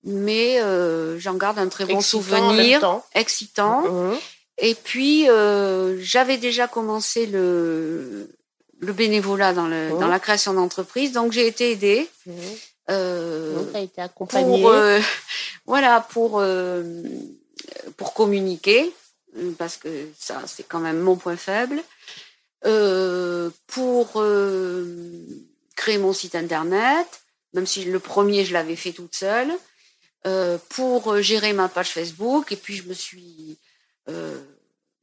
mais 0.05 0.61
euh, 0.61 1.19
j'en 1.19 1.35
garde 1.35 1.59
un 1.59 1.69
très 1.69 1.85
bon 1.87 2.01
souvenir, 2.01 3.01
excitant. 3.15 3.85
Hum, 3.85 4.19
Et 4.59 4.75
puis, 4.75 5.29
euh, 5.29 5.99
j'avais 6.01 6.39
déjà 6.39 6.67
commencé 6.67 7.27
le, 7.27 8.31
le 8.79 8.93
bénévolat 8.93 9.53
dans, 9.53 9.67
le, 9.69 9.91
dans 9.99 10.09
la 10.09 10.19
création 10.21 10.55
d'entreprise, 10.55 11.13
donc 11.13 11.33
j'ai 11.33 11.47
été 11.47 11.73
aidée. 11.73 12.09
Euh, 12.91 13.55
donc, 13.55 13.75
as 13.75 13.81
été 13.81 14.01
accompagnée. 14.01 14.63
Pour, 14.63 14.73
voilà, 15.67 16.01
pour, 16.11 16.43
pour 17.97 18.15
communiquer 18.15 18.93
parce 19.59 19.77
que 19.77 20.09
ça, 20.19 20.43
c'est 20.47 20.65
quand 20.65 20.81
même 20.81 21.01
mon 21.01 21.17
point 21.17 21.37
faible, 21.37 21.83
euh, 22.67 23.51
pour 23.69 24.13
euh, 24.17 25.25
créer 25.77 25.99
mon 25.99 26.13
site 26.13 26.35
internet, 26.35 27.23
même 27.55 27.67
si 27.67 27.85
le 27.85 27.99
premier, 27.99 28.45
je 28.45 28.53
l'avais 28.53 28.77
fait 28.77 28.93
toute 28.93 29.15
seule, 29.15 29.53
euh, 30.27 30.59
pour 30.69 31.21
gérer 31.23 31.53
ma 31.53 31.69
page 31.69 31.91
Facebook, 31.91 32.53
et 32.53 32.57
puis 32.57 32.77
je 32.77 32.85
me 32.85 32.95
suis... 32.95 33.59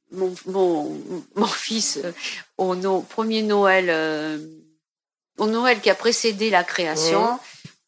Mon, 0.10 0.34
mon, 0.46 1.02
mon, 1.36 1.48
fils, 1.48 2.00
au 2.58 2.76
premier 3.02 3.42
Noël, 3.42 4.40
au 5.38 5.48
Noël 5.48 5.82
qui 5.82 5.90
a 5.90 5.96
précédé 5.96 6.50
la 6.50 6.64
création, 6.66 7.40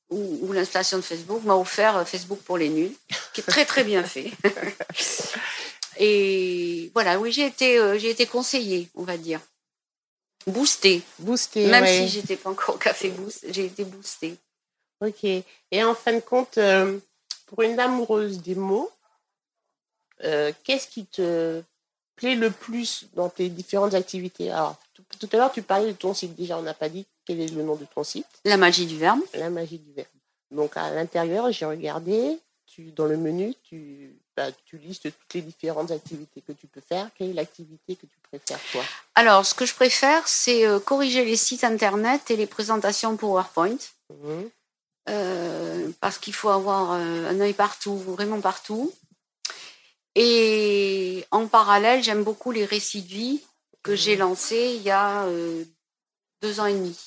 ou 0.10 0.52
l'installation 0.54 0.98
de 0.98 1.02
Facebook, 1.02 1.44
m'a 1.44 1.56
offert 1.56 2.08
Facebook 2.08 2.40
pour 2.40 2.58
les 2.58 2.70
nuls, 2.70 2.94
qui 3.34 3.42
est 3.42 3.44
très 3.44 3.66
très 3.66 3.84
bien 3.84 4.04
fait. 4.04 4.32
Et 6.00 6.92
voilà, 6.94 7.20
oui, 7.20 7.32
j'ai 7.32 7.46
été, 7.46 7.78
euh, 7.78 8.00
j'ai 8.00 8.10
été 8.10 8.26
conseillée, 8.26 8.90
on 8.96 9.04
va 9.04 9.18
dire. 9.18 9.42
Boostée. 10.48 11.02
Boostée, 11.20 11.68
Même 11.68 11.86
si 11.86 12.08
j'étais 12.08 12.38
pas 12.38 12.50
encore 12.50 12.76
au 12.76 12.78
café 12.78 13.10
boost, 13.10 13.46
j'ai 13.50 13.66
été 13.66 13.84
boostée. 13.84 14.38
Ok. 15.02 15.24
Et 15.24 15.84
en 15.84 15.94
fin 15.94 16.14
de 16.14 16.22
compte, 16.22 16.58
euh, 16.58 16.98
pour 17.48 17.62
une 17.64 17.80
amoureuse 17.80 18.42
des 18.42 18.56
mots, 18.56 18.90
euh, 20.24 20.54
qu'est-ce 20.64 20.88
qui 20.88 21.06
te 21.06 21.62
plaît 22.16 22.36
le 22.36 22.50
plus 22.50 23.08
dans 23.14 23.30
tes 23.30 23.50
différentes 23.50 23.94
activités? 23.94 24.52
Alors, 24.52 24.78
tout, 25.20 25.30
à 25.34 25.38
l'heure, 25.38 25.52
tu 25.52 25.62
parlais 25.62 25.88
de 25.88 25.98
ton 25.98 26.14
site. 26.14 26.34
Déjà, 26.36 26.58
on 26.58 26.62
n'a 26.62 26.74
pas 26.74 26.88
dit 26.88 27.06
quel 27.26 27.42
est 27.42 27.54
le 27.54 27.64
nom 27.64 27.76
de 27.76 27.86
ton 27.86 28.06
site. 28.06 28.28
La 28.46 28.56
magie 28.56 28.86
du 28.86 28.98
verbe. 28.98 29.20
La 29.34 29.50
magie 29.50 29.80
du 29.80 29.92
verbe. 29.92 30.08
Donc, 30.52 30.78
à 30.78 30.92
l'intérieur, 30.92 31.52
j'ai 31.52 31.66
regardé, 31.66 32.40
tu, 32.66 32.92
dans 32.92 33.06
le 33.06 33.18
menu, 33.18 33.54
tu 33.64 34.16
bah, 34.40 34.54
tu 34.64 34.78
listes 34.78 35.04
toutes 35.04 35.34
les 35.34 35.42
différentes 35.42 35.92
activités 35.92 36.40
que 36.40 36.54
tu 36.54 36.66
peux 36.66 36.80
faire. 36.80 37.10
Quelle 37.14 37.32
est 37.32 37.34
l'activité 37.34 37.98
que 37.98 38.06
tu 38.06 38.18
préfères, 38.30 38.60
toi? 38.72 38.82
Alors, 39.16 39.46
ce 39.46 39.54
que 39.54 39.66
je 39.66 39.76
préfère, 39.76 40.26
c'est 40.30 40.66
euh, 40.66 40.80
corriger 40.80 41.26
les 41.26 41.36
sites 41.36 41.66
Internet 41.66 42.32
et 42.32 42.38
les 42.38 42.48
présentations 42.48 43.18
PowerPoint. 43.18 43.76
Mmh. 44.10 44.44
Euh, 45.10 45.90
parce 46.00 46.20
qu'il 46.20 46.34
faut 46.34 46.48
avoir 46.48 46.94
euh, 46.94 47.30
un 47.30 47.42
œil 47.42 47.52
partout, 47.52 47.98
vraiment 47.98 48.40
partout. 48.40 48.94
Et 50.16 51.26
en 51.32 51.48
parallèle, 51.48 52.02
j'aime 52.02 52.24
beaucoup 52.24 52.52
les 52.52 52.64
récits 52.64 53.02
de 53.02 53.10
vie 53.10 53.42
que 53.84 53.94
j'ai 53.94 54.16
mmh. 54.16 54.20
lancés 54.20 54.74
il 54.78 54.84
y 54.84 54.92
a 54.92 55.28
deux 56.42 56.62
ans 56.62 56.66
et 56.66 56.74
demi. 56.74 56.98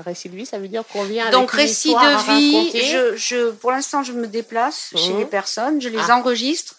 Récit 0.00 0.28
de 0.28 0.36
vie, 0.36 0.46
ça 0.46 0.58
veut 0.58 0.68
dire 0.68 0.84
qu'on 0.92 1.04
vient 1.04 1.30
Donc, 1.30 1.50
récit 1.50 1.94
de 1.94 2.36
vie, 2.36 3.16
je, 3.16 3.50
pour 3.50 3.70
l'instant, 3.70 4.02
je 4.02 4.12
me 4.12 4.26
déplace 4.26 4.90
chez 4.96 5.12
mmh. 5.12 5.18
les 5.18 5.26
personnes, 5.26 5.80
je 5.80 5.88
les 5.88 6.10
ah. 6.10 6.18
enregistre, 6.18 6.76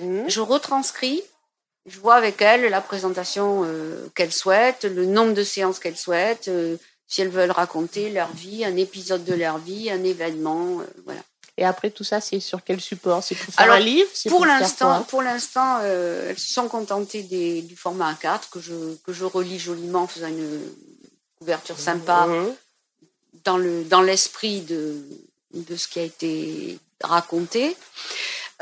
mmh. 0.00 0.28
je 0.28 0.40
retranscris, 0.40 1.22
je 1.86 2.00
vois 2.00 2.14
avec 2.14 2.42
elles 2.42 2.68
la 2.68 2.80
présentation 2.80 3.62
euh, 3.64 4.08
qu'elles 4.14 4.32
souhaitent, 4.32 4.84
le 4.84 5.06
nombre 5.06 5.34
de 5.34 5.44
séances 5.44 5.78
qu'elles 5.78 5.96
souhaitent, 5.96 6.48
euh, 6.48 6.76
si 7.06 7.22
elles 7.22 7.28
veulent 7.28 7.52
raconter 7.52 8.10
leur 8.10 8.32
vie, 8.32 8.64
un 8.64 8.76
épisode 8.76 9.24
de 9.24 9.34
leur 9.34 9.58
vie, 9.58 9.90
un 9.90 10.02
événement, 10.02 10.80
euh, 10.80 10.84
voilà. 11.04 11.20
Et 11.58 11.64
après 11.64 11.90
tout 11.90 12.04
ça, 12.04 12.20
c'est 12.20 12.40
sur 12.40 12.62
quel 12.62 12.82
support? 12.82 13.22
C'est 13.22 13.34
pour 13.34 13.54
faire 13.54 13.72
un 13.72 13.78
livre? 13.78 14.10
Pour 14.28 14.44
l'instant, 14.44 15.02
pour 15.04 15.22
l'instant, 15.22 15.80
elles 15.80 16.38
se 16.38 16.52
sont 16.52 16.68
contentées 16.68 17.22
du 17.22 17.74
format 17.76 18.12
A4 18.12 18.50
que 18.50 18.60
je 18.60 18.74
que 19.06 19.14
je 19.14 19.24
relis 19.24 19.58
joliment 19.58 20.02
en 20.02 20.06
faisant 20.06 20.26
une 20.26 20.60
couverture 21.38 21.78
sympa 21.78 22.26
mhm. 22.26 22.54
dans 23.44 23.56
le 23.56 23.84
dans 23.84 24.02
l'esprit 24.02 24.60
de 24.62 25.04
de 25.52 25.76
ce 25.76 25.88
qui 25.88 25.98
a 25.98 26.02
été 26.02 26.78
raconté. 27.02 27.76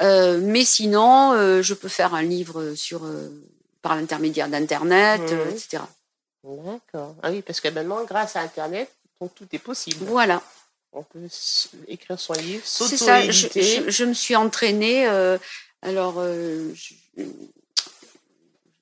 Euh, 0.01 0.41
mais 0.43 0.65
sinon, 0.65 1.33
euh, 1.33 1.63
je 1.63 1.75
peux 1.75 1.89
faire 1.89 2.15
un 2.15 2.23
livre 2.23 2.75
sur 2.75 3.05
euh, 3.05 3.29
par 3.83 3.97
l'intermédiaire 3.97 4.49
d'Internet, 4.49 5.21
mhm. 5.21 5.51
etc. 5.51 5.83
D'accord. 6.43 7.15
Ah 7.23 7.31
oui, 7.31 7.43
parce 7.43 7.61
que 7.61 7.69
maintenant, 7.69 8.05
grâce 8.05 8.37
à 8.37 8.41
Internet, 8.41 8.91
tout 9.19 9.47
est 9.53 9.59
possible. 9.59 10.05
Voilà. 10.05 10.43
On 10.93 11.03
peut 11.03 11.27
écrire 11.89 12.21
son 12.21 12.35
livre, 12.35 12.63
C'est 12.65 12.97
ça. 12.97 13.23
Je, 13.31 13.49
je, 13.89 14.05
me 14.05 14.13
suis 14.13 14.37
entraînée. 14.37 15.07
alors, 15.83 16.23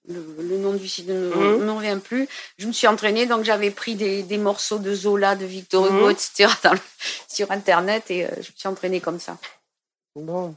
le, 0.08 0.58
nom 0.58 0.72
du 0.74 0.88
site 0.88 1.08
ne 1.08 1.14
me, 1.14 1.64
mmh. 1.64 1.70
revient 1.70 1.98
plus. 2.02 2.28
Je 2.58 2.66
me 2.66 2.72
suis 2.72 2.86
entraînée, 2.86 3.26
donc 3.26 3.44
j'avais 3.44 3.70
pris 3.70 3.94
des, 3.94 4.22
des, 4.22 4.38
morceaux 4.38 4.78
de 4.78 4.94
Zola, 4.94 5.36
de 5.36 5.44
Victor 5.44 5.86
Hugo, 5.86 6.08
mmh. 6.08 6.10
etc. 6.10 6.52
sur 7.28 7.50
Internet 7.50 8.10
et 8.10 8.26
euh, 8.26 8.30
je 8.36 8.50
me 8.52 8.56
suis 8.56 8.68
entraînée 8.68 9.00
comme 9.00 9.20
ça. 9.20 9.38
Bon. 10.16 10.54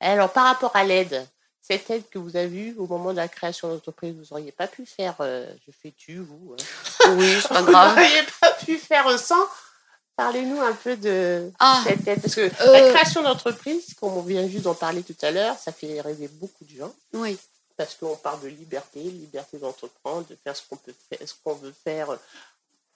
Alors, 0.00 0.30
par 0.32 0.44
rapport 0.44 0.74
à 0.74 0.84
l'aide, 0.84 1.26
cette 1.62 1.90
aide 1.90 2.08
que 2.10 2.18
vous 2.18 2.36
avez 2.36 2.56
eue 2.56 2.74
au 2.78 2.86
moment 2.86 3.12
de 3.12 3.16
la 3.16 3.28
création 3.28 3.68
de 3.68 3.74
l'entreprise, 3.74 4.14
vous 4.14 4.34
n'auriez 4.34 4.52
pas 4.52 4.66
pu 4.66 4.86
faire, 4.86 5.16
euh, 5.20 5.46
je 5.66 5.72
fais 5.72 5.92
tu, 5.96 6.18
vous. 6.18 6.54
Hein. 6.54 7.14
Oui, 7.16 7.38
c'est 7.40 7.48
pas 7.48 7.62
grave. 7.62 7.94
vous 7.94 8.00
n'auriez 8.00 8.22
pas 8.40 8.52
pu 8.52 8.78
faire 8.78 9.18
sans. 9.18 9.46
Parlez-nous 10.16 10.60
un 10.60 10.72
peu 10.72 10.96
de 10.96 11.50
Ah. 11.58 11.82
cette 11.86 12.06
aide. 12.08 12.22
Parce 12.22 12.34
que 12.34 12.40
Euh. 12.40 12.72
la 12.72 12.92
création 12.92 13.22
d'entreprise, 13.22 13.94
comme 14.00 14.16
on 14.16 14.22
vient 14.22 14.48
juste 14.48 14.64
d'en 14.64 14.74
parler 14.74 15.02
tout 15.02 15.16
à 15.22 15.30
l'heure, 15.30 15.58
ça 15.58 15.72
fait 15.72 16.00
rêver 16.00 16.28
beaucoup 16.28 16.64
de 16.64 16.70
gens. 16.70 16.94
Oui. 17.12 17.36
Parce 17.76 17.94
qu'on 17.94 18.16
parle 18.16 18.40
de 18.40 18.48
liberté, 18.48 19.00
liberté 19.00 19.58
d'entreprendre, 19.58 20.26
de 20.28 20.36
faire 20.42 20.56
ce 20.56 20.62
qu'on 20.68 20.76
peut 20.76 20.94
faire, 21.10 21.18
ce 21.28 21.34
qu'on 21.44 21.54
veut 21.54 21.74
faire. 21.84 22.16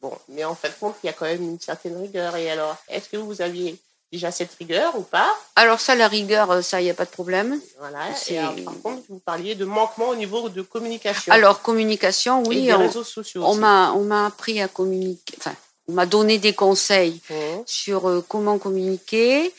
Bon, 0.00 0.16
mais 0.28 0.44
en 0.44 0.54
fait, 0.54 0.72
compte, 0.80 0.96
il 1.02 1.06
y 1.08 1.10
a 1.10 1.12
quand 1.12 1.26
même 1.26 1.42
une 1.42 1.60
certaine 1.60 2.00
rigueur. 2.00 2.34
Et 2.37 2.50
alors, 2.50 2.76
est-ce 2.88 3.08
que 3.10 3.18
vous 3.18 3.42
aviez 3.42 3.78
déjà 4.10 4.30
cette 4.30 4.54
rigueur 4.54 4.96
ou 4.99 5.02
pas? 5.02 5.28
Alors 5.56 5.78
ça, 5.80 5.94
la 5.94 6.08
rigueur, 6.08 6.50
euh, 6.50 6.62
ça, 6.62 6.80
il 6.80 6.84
n'y 6.84 6.90
a 6.90 6.94
pas 6.94 7.04
de 7.04 7.10
problème. 7.10 7.60
Voilà. 7.78 8.00
Et 8.28 8.38
alors, 8.38 8.54
par 8.64 8.75
contre, 8.82 9.02
vous 9.10 9.18
parliez 9.18 9.54
de 9.54 9.66
manquement 9.66 10.08
au 10.08 10.16
niveau 10.16 10.49
de 10.49 10.62
communication. 10.62 11.30
Alors, 11.32 11.60
communication, 11.60 12.42
et 12.44 12.49
oui, 12.49 12.62
des 12.62 12.72
on, 12.72 12.78
réseaux 12.78 13.04
sociaux. 13.04 13.42
on 13.44 13.56
m'a 13.56 13.92
on 13.92 14.04
m'a 14.04 14.26
appris 14.26 14.62
à 14.62 14.68
communiquer, 14.68 15.34
enfin, 15.37 15.54
on 15.88 15.92
m'a 15.92 16.06
donné 16.06 16.38
des 16.38 16.54
conseils 16.54 17.20
Mhm. 17.28 17.62
sur 17.66 18.08
euh, 18.08 18.25
comment 18.26 18.58
communiquer. 18.58 19.52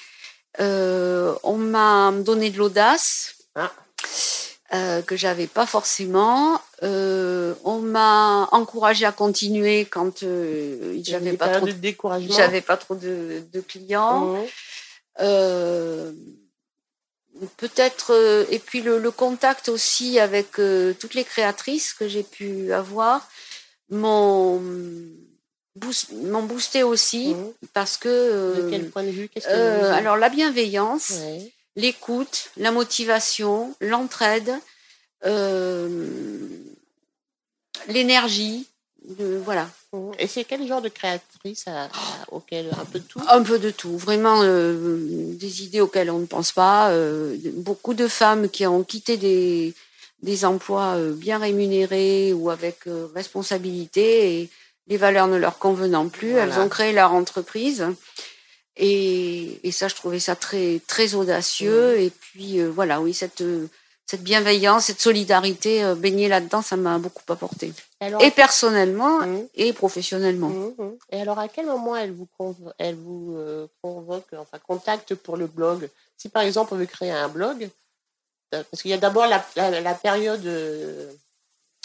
Euh, 0.60 1.36
on 1.44 1.58
m'a 1.58 2.12
donné 2.12 2.50
de 2.50 2.58
l'audace 2.58 3.36
Ah. 3.56 3.72
Euh, 4.74 5.02
que 5.02 5.16
j'avais 5.18 5.48
pas 5.48 5.66
forcément. 5.66 6.62
Euh, 6.84 7.54
on 7.64 7.80
m'a 7.80 8.48
encouragé 8.52 9.06
à 9.06 9.12
continuer 9.12 9.86
quand 9.86 10.24
euh, 10.24 10.98
j'avais 11.04 11.34
pas 11.38 11.50
trop, 11.50 11.66
de 11.68 11.72
découragement. 11.74 12.34
j'avais 12.36 12.62
pas 12.62 12.78
trop 12.78 12.96
de, 12.96 13.44
de 13.52 13.60
clients. 13.62 14.46
Euh, 15.20 16.14
peut-être 17.58 18.14
euh, 18.14 18.46
et 18.50 18.60
puis 18.60 18.82
le, 18.82 19.00
le 19.00 19.12
contact 19.12 19.70
aussi 19.70 20.20
avec 20.20 20.60
euh, 20.60 20.94
toutes 21.00 21.16
les 21.16 21.24
créatrices 21.24 21.94
que 21.94 22.08
j'ai 22.08 22.24
pu 22.24 22.72
avoir 22.74 23.28
m'ont 23.90 24.62
boost- 25.78 26.12
m'ont 26.14 26.44
boosté 26.44 26.84
aussi 26.84 27.34
Mhm. 27.36 27.54
parce 27.74 27.98
que 27.98 28.08
euh, 28.10 28.64
De 28.66 28.70
quel 28.70 28.90
point 28.90 29.04
de 29.04 29.10
vue? 29.10 29.28
Qu'est-ce 29.30 29.48
que 29.48 29.92
alors 29.92 30.18
la 30.18 30.30
bienveillance 30.30 31.10
Ouais. 31.12 31.52
L'écoute 31.76 32.52
la 32.58 32.72
motivation 32.72 33.76
l'entraide 33.82 34.52
euh, 35.26 36.48
l'énergie 37.88 38.68
le- 39.18 39.40
voilà. 39.40 39.68
Et 40.20 40.28
c'est 40.28 40.44
quel 40.44 40.66
genre 40.68 40.82
de 40.82 40.90
créatrice 40.90 41.68
à- 41.68 41.86
à- 41.86 41.90
auquel 42.32 42.70
un 42.80 42.86
peu 42.86 43.00
de 43.00 43.04
tout? 43.06 43.20
Un 43.28 43.42
peu 43.42 43.58
de 43.60 43.72
tout, 43.72 43.98
vraiment 43.98 44.42
euh, 44.44 45.34
des 45.36 45.64
idées 45.64 45.82
auxquelles 45.82 46.12
on 46.12 46.20
ne 46.20 46.26
pense 46.28 46.52
pas. 46.52 46.92
euh, 46.92 47.36
beaucoup 47.56 47.94
de 47.96 48.08
femmes 48.08 48.48
qui 48.50 48.66
ont 48.68 48.84
quitté 48.84 49.18
des, 49.18 49.74
des 50.22 50.46
emplois 50.46 50.96
euh, 50.98 51.14
bien 51.14 51.40
rémunérés 51.40 52.32
ou 52.32 52.52
avec 52.52 52.86
euh, 52.88 53.08
responsabilité 53.16 54.40
et 54.42 54.50
les 54.88 54.98
valeurs 54.98 55.28
ne 55.28 55.38
leur 55.38 55.58
convenant 55.58 56.08
plus, 56.08 56.32
Voilà. 56.34 56.56
elles 56.56 56.60
ont 56.62 56.70
créé 56.70 56.94
leur 56.94 57.14
entreprise. 57.14 57.86
Et, 58.78 59.60
et 59.68 59.72
ça, 59.72 59.88
je 59.88 59.96
trouvais 59.96 60.20
ça 60.20 60.36
très 60.36 60.80
très 60.88 61.14
audacieux. 61.16 62.00
Et 62.00 62.10
puis 62.10 62.60
euh, 62.60 62.70
voilà, 62.72 63.02
oui, 63.02 63.14
cette 63.14 63.44
cette 64.06 64.24
bienveillance, 64.24 64.86
cette 64.86 65.00
solidarité, 65.00 65.84
euh, 65.84 65.96
baigner 65.96 66.28
là-dedans, 66.28 66.62
ça 66.62 66.76
m'a 66.76 66.98
beaucoup 66.98 67.22
apporté. 67.32 67.72
Et 68.02 68.06
alors, 68.06 68.22
Et 68.22 68.32
personnellement 68.32 69.20
Mhm. 69.22 69.48
et 69.56 69.72
professionnellement. 69.74 70.50
Mhm, 70.50 70.74
mhm. 70.78 70.98
Et 71.12 71.22
alors, 71.22 71.40
à 71.40 71.48
quel 71.48 71.66
moment 71.66 71.96
elle 71.96 72.12
vous, 72.12 72.28
convo- 72.38 72.74
elle 72.78 72.96
vous 72.96 73.36
euh, 73.38 73.68
convoque, 73.82 74.28
enfin, 74.38 74.58
contacte 74.60 75.16
pour 75.16 75.38
le 75.38 75.48
blog? 75.48 75.90
Si 76.18 76.28
par 76.30 76.44
exemple 76.44 76.74
on 76.74 76.78
veut 76.78 76.86
créer 76.88 77.12
un 77.12 77.30
blog, 77.30 77.70
euh, 78.54 78.64
parce 78.70 78.82
qu'il 78.82 78.92
y 78.92 78.94
a 78.94 78.98
d'abord 78.98 79.28
la, 79.28 79.46
la, 79.56 79.80
la 79.82 79.94
période 79.94 80.46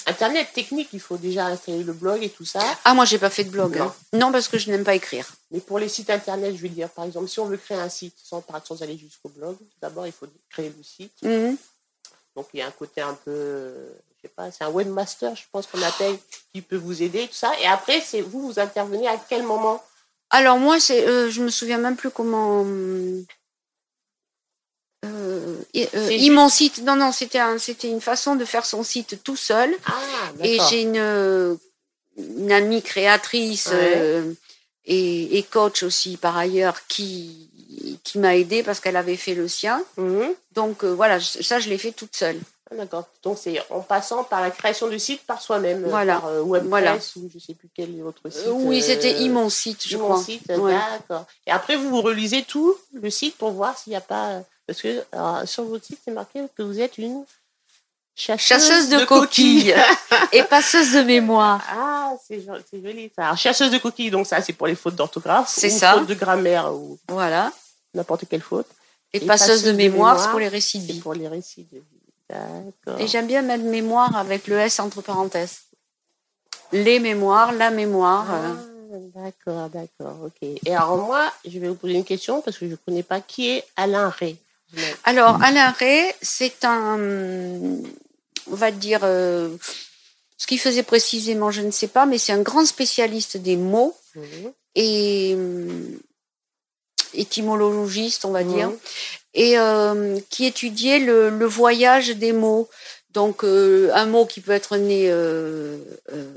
internet 0.06 0.48
technique, 0.54 0.88
il 0.92 1.00
faut 1.00 1.16
déjà 1.16 1.46
installer 1.46 1.82
le 1.82 1.92
blog 1.92 2.22
et 2.22 2.30
tout 2.30 2.44
ça. 2.44 2.60
Ah, 2.84 2.94
moi, 2.94 3.04
j'ai 3.04 3.18
pas 3.18 3.30
fait 3.30 3.44
de 3.44 3.50
blog. 3.50 3.76
Non. 3.76 3.84
hein. 3.84 3.94
Non, 4.12 4.32
parce 4.32 4.48
que 4.48 4.58
je 4.58 4.70
n'aime 4.70 4.84
pas 4.84 4.94
écrire. 4.94 5.26
Mais 5.50 5.60
pour 5.60 5.78
les 5.78 5.88
sites 5.88 6.10
internet, 6.10 6.54
je 6.56 6.62
veux 6.62 6.68
dire, 6.68 6.88
par 6.90 7.04
exemple, 7.04 7.28
si 7.28 7.40
on 7.40 7.46
veut 7.46 7.56
créer 7.56 7.78
un 7.78 7.88
site 7.88 8.14
sans, 8.22 8.44
sans 8.64 8.82
aller 8.82 8.96
jusqu'au 8.96 9.28
blog, 9.28 9.56
d'abord 9.80 10.06
il 10.06 10.12
faut 10.12 10.26
créer 10.50 10.72
le 10.76 10.82
site. 10.82 11.12
Mhm. 11.22 11.56
Donc 12.34 12.48
il 12.52 12.60
y 12.60 12.62
a 12.62 12.66
un 12.66 12.70
côté 12.72 13.00
un 13.00 13.14
peu, 13.14 13.72
je 14.16 14.22
sais 14.22 14.32
pas, 14.34 14.50
c'est 14.50 14.64
un 14.64 14.68
webmaster, 14.70 15.34
je 15.34 15.44
pense 15.50 15.66
qu'on 15.66 15.80
appelle, 15.82 16.18
qui 16.52 16.60
peut 16.60 16.76
vous 16.76 17.02
aider, 17.02 17.26
tout 17.28 17.34
ça. 17.34 17.52
Et 17.60 17.66
après, 17.66 18.00
c'est 18.00 18.20
vous, 18.20 18.48
vous 18.48 18.60
intervenez 18.60 19.08
à 19.08 19.16
quel 19.28 19.42
moment? 19.42 19.82
Alors, 20.30 20.58
moi, 20.58 20.78
c'est, 20.80 21.06
euh, 21.06 21.30
je 21.30 21.40
me 21.42 21.48
souviens 21.48 21.78
même 21.78 21.96
plus 21.96 22.10
comment. 22.10 22.64
Euh, 25.94 26.12
ils 26.12 26.30
m'ont 26.30 26.48
site. 26.48 26.82
Non, 26.82 26.96
non, 26.96 27.12
c'était 27.12 27.38
un, 27.38 27.58
c'était 27.58 27.88
une 27.88 28.00
façon 28.00 28.36
de 28.36 28.44
faire 28.44 28.64
son 28.66 28.82
site 28.82 29.22
tout 29.22 29.36
seul. 29.36 29.74
Ah, 29.86 29.92
Et 30.42 30.58
j'ai 30.70 30.82
une, 30.82 30.96
euh, 30.96 31.54
une 32.16 32.52
amie 32.52 32.82
créatrice 32.82 33.66
Ouais. 33.66 33.74
euh, 33.96 34.32
et, 34.86 35.38
et 35.38 35.42
coach 35.42 35.82
aussi 35.82 36.16
par 36.16 36.36
ailleurs 36.36 36.86
qui 36.86 37.50
qui 38.04 38.18
m'a 38.18 38.36
aidée 38.36 38.62
parce 38.62 38.78
qu'elle 38.80 38.96
avait 38.96 39.16
fait 39.16 39.34
le 39.34 39.48
sien. 39.48 39.82
Mhm. 39.96 40.32
Donc 40.54 40.84
euh, 40.84 40.94
voilà, 40.94 41.20
ça 41.20 41.58
je 41.58 41.68
l'ai 41.68 41.78
fait 41.78 41.92
toute 41.92 42.14
seule. 42.16 42.38
Ah, 42.70 42.76
D'accord. 42.76 43.04
Donc 43.22 43.38
c'est 43.40 43.60
en 43.70 43.80
passant 43.80 44.24
par 44.24 44.40
la 44.40 44.50
création 44.50 44.88
du 44.88 44.98
site 44.98 45.22
par 45.26 45.42
soi-même, 45.42 45.84
Voilà. 45.88 46.20
par 46.20 46.30
WordPress 46.42 46.68
Voilà. 46.68 46.96
ou 47.16 47.28
je 47.32 47.38
sais 47.38 47.54
plus 47.54 47.68
quel 47.76 47.90
autre 48.02 48.30
site. 48.30 48.42
Oui, 48.50 48.80
c'était 48.82 49.20
Imon 49.22 49.48
site, 49.50 49.86
je 49.86 49.96
crois. 49.96 50.22
site, 50.22 50.42
Ouais. 50.56 50.74
d'accord. 50.74 51.26
Et 51.46 51.50
après 51.50 51.76
vous 51.76 51.90
vous 51.90 52.02
relisez 52.02 52.44
tout 52.44 52.74
le 52.92 53.10
site 53.10 53.36
pour 53.36 53.50
voir 53.50 53.76
s'il 53.76 53.90
n'y 53.90 53.96
a 53.96 54.00
pas 54.00 54.42
parce 54.66 54.82
que 54.82 55.04
alors, 55.12 55.46
sur 55.48 55.64
votre 55.64 55.84
site 55.84 56.00
c'est 56.04 56.10
marqué 56.12 56.42
que 56.56 56.62
vous 56.62 56.80
êtes 56.80 56.98
une 56.98 57.24
chasseuse, 58.14 58.46
Chasseuse 58.46 58.88
de, 58.88 59.04
coquilles 59.04 59.74
et 60.32 60.42
passeuse 60.44 60.92
de 60.94 61.02
mémoire. 61.02 61.62
Ah, 61.70 62.12
c'est 62.26 62.40
jo- 62.40 62.52
c'est 62.70 62.82
joli 62.82 63.10
ça. 63.16 63.24
Alors, 63.26 63.36
chasseuse 63.36 63.70
de 63.70 63.78
coquilles, 63.78 64.10
donc 64.10 64.26
ça 64.26 64.40
c'est 64.42 64.52
pour 64.54 64.66
les 64.66 64.74
fautes 64.74 64.96
d'orthographe, 64.96 65.48
C'est 65.54 65.72
ou 65.74 65.78
ça. 65.78 65.94
fautes 65.94 66.06
de 66.08 66.14
grammaire 66.14 66.72
ou 66.74 66.98
Voilà. 67.08 67.52
n'importe 67.94 68.26
quelle 68.28 68.42
faute. 68.42 68.66
Et, 69.12 69.18
Et 69.18 69.20
passeuse, 69.20 69.46
passeuse 69.48 69.62
de 69.64 69.72
de 69.72 69.76
mémoire, 69.76 70.14
mémoire, 70.14 70.24
c'est 70.24 70.30
pour 70.30 70.40
les 70.40 70.48
récits 70.48 70.80
de 70.80 70.92
vie. 70.92 71.00
pour 71.00 71.14
les 71.14 71.28
récits 71.28 71.66
de 71.72 71.78
vie. 71.78 71.84
D'accord. 72.28 73.00
Et 73.00 73.06
j'aime 73.06 73.26
bien 73.28 73.40
mettre 73.42 73.62
mémoire 73.64 74.16
avec 74.16 74.46
le 74.48 74.58
S 74.58 74.80
entre 74.80 75.00
parenthèses. 75.00 75.60
Les 76.72 76.98
mémoires, 76.98 77.52
la 77.52 77.70
mémoire. 77.70 78.26
Ah, 78.28 78.34
euh, 78.92 78.98
d'accord, 79.14 79.68
d'accord, 79.70 80.16
ok. 80.24 80.36
Et 80.42 80.74
alors 80.74 80.96
moi, 80.96 81.32
je 81.46 81.58
vais 81.60 81.68
vous 81.68 81.76
poser 81.76 81.94
une 81.94 82.04
question 82.04 82.40
parce 82.42 82.58
que 82.58 82.66
je 82.66 82.72
ne 82.72 82.76
connais 82.76 83.04
pas 83.04 83.20
qui 83.20 83.50
est 83.50 83.64
Alain 83.76 84.08
Ray. 84.08 84.36
Alors, 85.04 85.42
Alain 85.42 85.70
Ray, 85.70 86.12
c'est 86.22 86.64
un, 86.64 86.98
on 86.98 88.54
va 88.54 88.70
dire, 88.70 89.00
euh, 89.04 89.48
ce 90.36 90.46
qu'il 90.46 90.58
faisait 90.60 90.82
précisément, 90.82 91.50
je 91.50 91.62
ne 91.62 91.70
sais 91.70 91.88
pas, 91.88 92.04
mais 92.06 92.18
c'est 92.18 92.32
un 92.32 92.42
grand 92.42 92.66
spécialiste 92.66 93.36
des 93.36 93.56
mots 93.56 93.96
Mhm. 94.14 94.52
et 94.74 95.34
hum, 95.34 95.98
étymologiste, 97.14 98.24
on 98.24 98.30
va 98.32 98.44
dire, 98.44 98.68
Mhm. 98.70 98.78
et 99.34 99.58
euh, 99.58 100.18
qui 100.30 100.44
étudiait 100.46 100.98
le, 100.98 101.30
le 101.30 101.46
voyage 101.46 102.08
des 102.10 102.32
mots. 102.32 102.68
Donc, 103.10 103.44
euh, 103.44 103.90
un 103.94 104.06
mot 104.06 104.26
qui 104.26 104.40
peut 104.40 104.52
être 104.52 104.76
né 104.76 105.10
euh, 105.10 105.78
euh, 106.12 106.32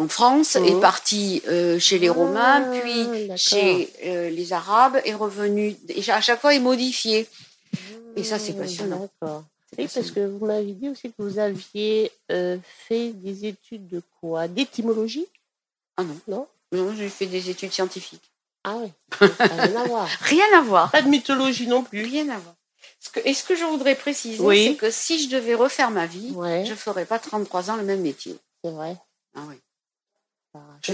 en 0.00 0.08
France 0.08 0.56
Mhm. 0.56 0.64
est 0.64 0.80
parti 0.80 1.42
euh, 1.48 1.78
chez 1.78 1.98
les 1.98 2.08
Romains, 2.08 2.64
Ah, 2.66 2.80
puis 2.80 3.30
chez 3.36 3.92
euh, 4.04 4.30
les 4.30 4.52
Arabes, 4.52 5.00
est 5.04 5.14
revenu. 5.14 5.76
Et 5.88 6.10
à 6.10 6.20
chaque 6.20 6.40
fois, 6.40 6.54
est 6.54 6.58
modifié. 6.60 7.28
Et 8.16 8.24
ça, 8.24 8.38
c'est 8.38 8.54
Ah, 8.58 8.62
passionnant. 8.62 9.08
D'accord. 9.20 9.44
Oui, 9.78 9.86
parce 9.94 10.10
que 10.10 10.26
vous 10.26 10.44
m'avez 10.44 10.72
dit 10.72 10.88
aussi 10.88 11.08
que 11.10 11.14
vous 11.18 11.38
aviez 11.38 12.10
euh, 12.32 12.56
fait 12.88 13.10
des 13.12 13.46
études 13.46 13.88
de 13.88 14.02
quoi? 14.20 14.48
D'étymologie? 14.48 15.26
Ah 15.96 16.02
non. 16.02 16.16
Non? 16.26 16.46
Non, 16.72 16.94
j'ai 16.96 17.08
fait 17.08 17.26
des 17.26 17.50
études 17.50 17.72
scientifiques. 17.72 18.30
Ah 18.64 18.76
oui, 18.76 18.88
rien 19.40 19.76
à 19.80 19.84
voir. 19.84 20.08
Rien 20.22 20.44
à 20.58 20.60
voir. 20.60 20.90
Pas 20.90 21.02
de 21.02 21.08
mythologie 21.08 21.66
non 21.66 21.82
plus. 21.82 22.02
Rien 22.04 22.28
à 22.28 22.38
voir. 22.38 22.54
Ce 22.98 23.08
que, 23.10 23.20
et 23.24 23.32
ce 23.32 23.42
que 23.44 23.54
je 23.56 23.64
voudrais 23.64 23.94
préciser, 23.94 24.42
Oui. 24.42 24.66
c'est 24.66 24.74
que 24.74 24.90
si 24.90 25.22
je 25.22 25.30
devais 25.34 25.54
refaire 25.54 25.90
ma 25.90 26.04
vie, 26.06 26.32
Ouais, 26.32 26.64
je 26.66 26.72
ne 26.72 26.76
ferais 26.76 27.06
pas 27.06 27.18
33 27.18 27.70
ans 27.70 27.76
le 27.76 27.82
même 27.84 28.02
métier. 28.02 28.36
c'est 28.62 28.70
vrai. 28.70 28.96
Ah 29.34 29.40
oui. 29.48 29.54
Je 30.82 30.92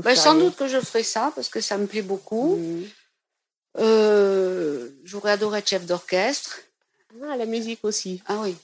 Ben, 0.00 0.16
sans 0.16 0.34
doute 0.34 0.56
que 0.56 0.68
je 0.68 0.78
ferais 0.80 1.02
ça 1.02 1.32
parce 1.34 1.48
que 1.48 1.60
ça 1.60 1.78
me 1.78 1.86
plaît 1.86 2.02
beaucoup. 2.02 2.56
Mhm. 2.56 2.88
Euh, 3.78 4.90
J'aurais 5.04 5.32
adoré 5.32 5.58
être 5.58 5.68
chef 5.68 5.86
d'orchestre. 5.86 6.60
Ah, 7.28 7.36
la 7.36 7.46
musique 7.46 7.80
aussi. 7.82 8.22
Ah 8.26 8.38
oui. 8.42 8.56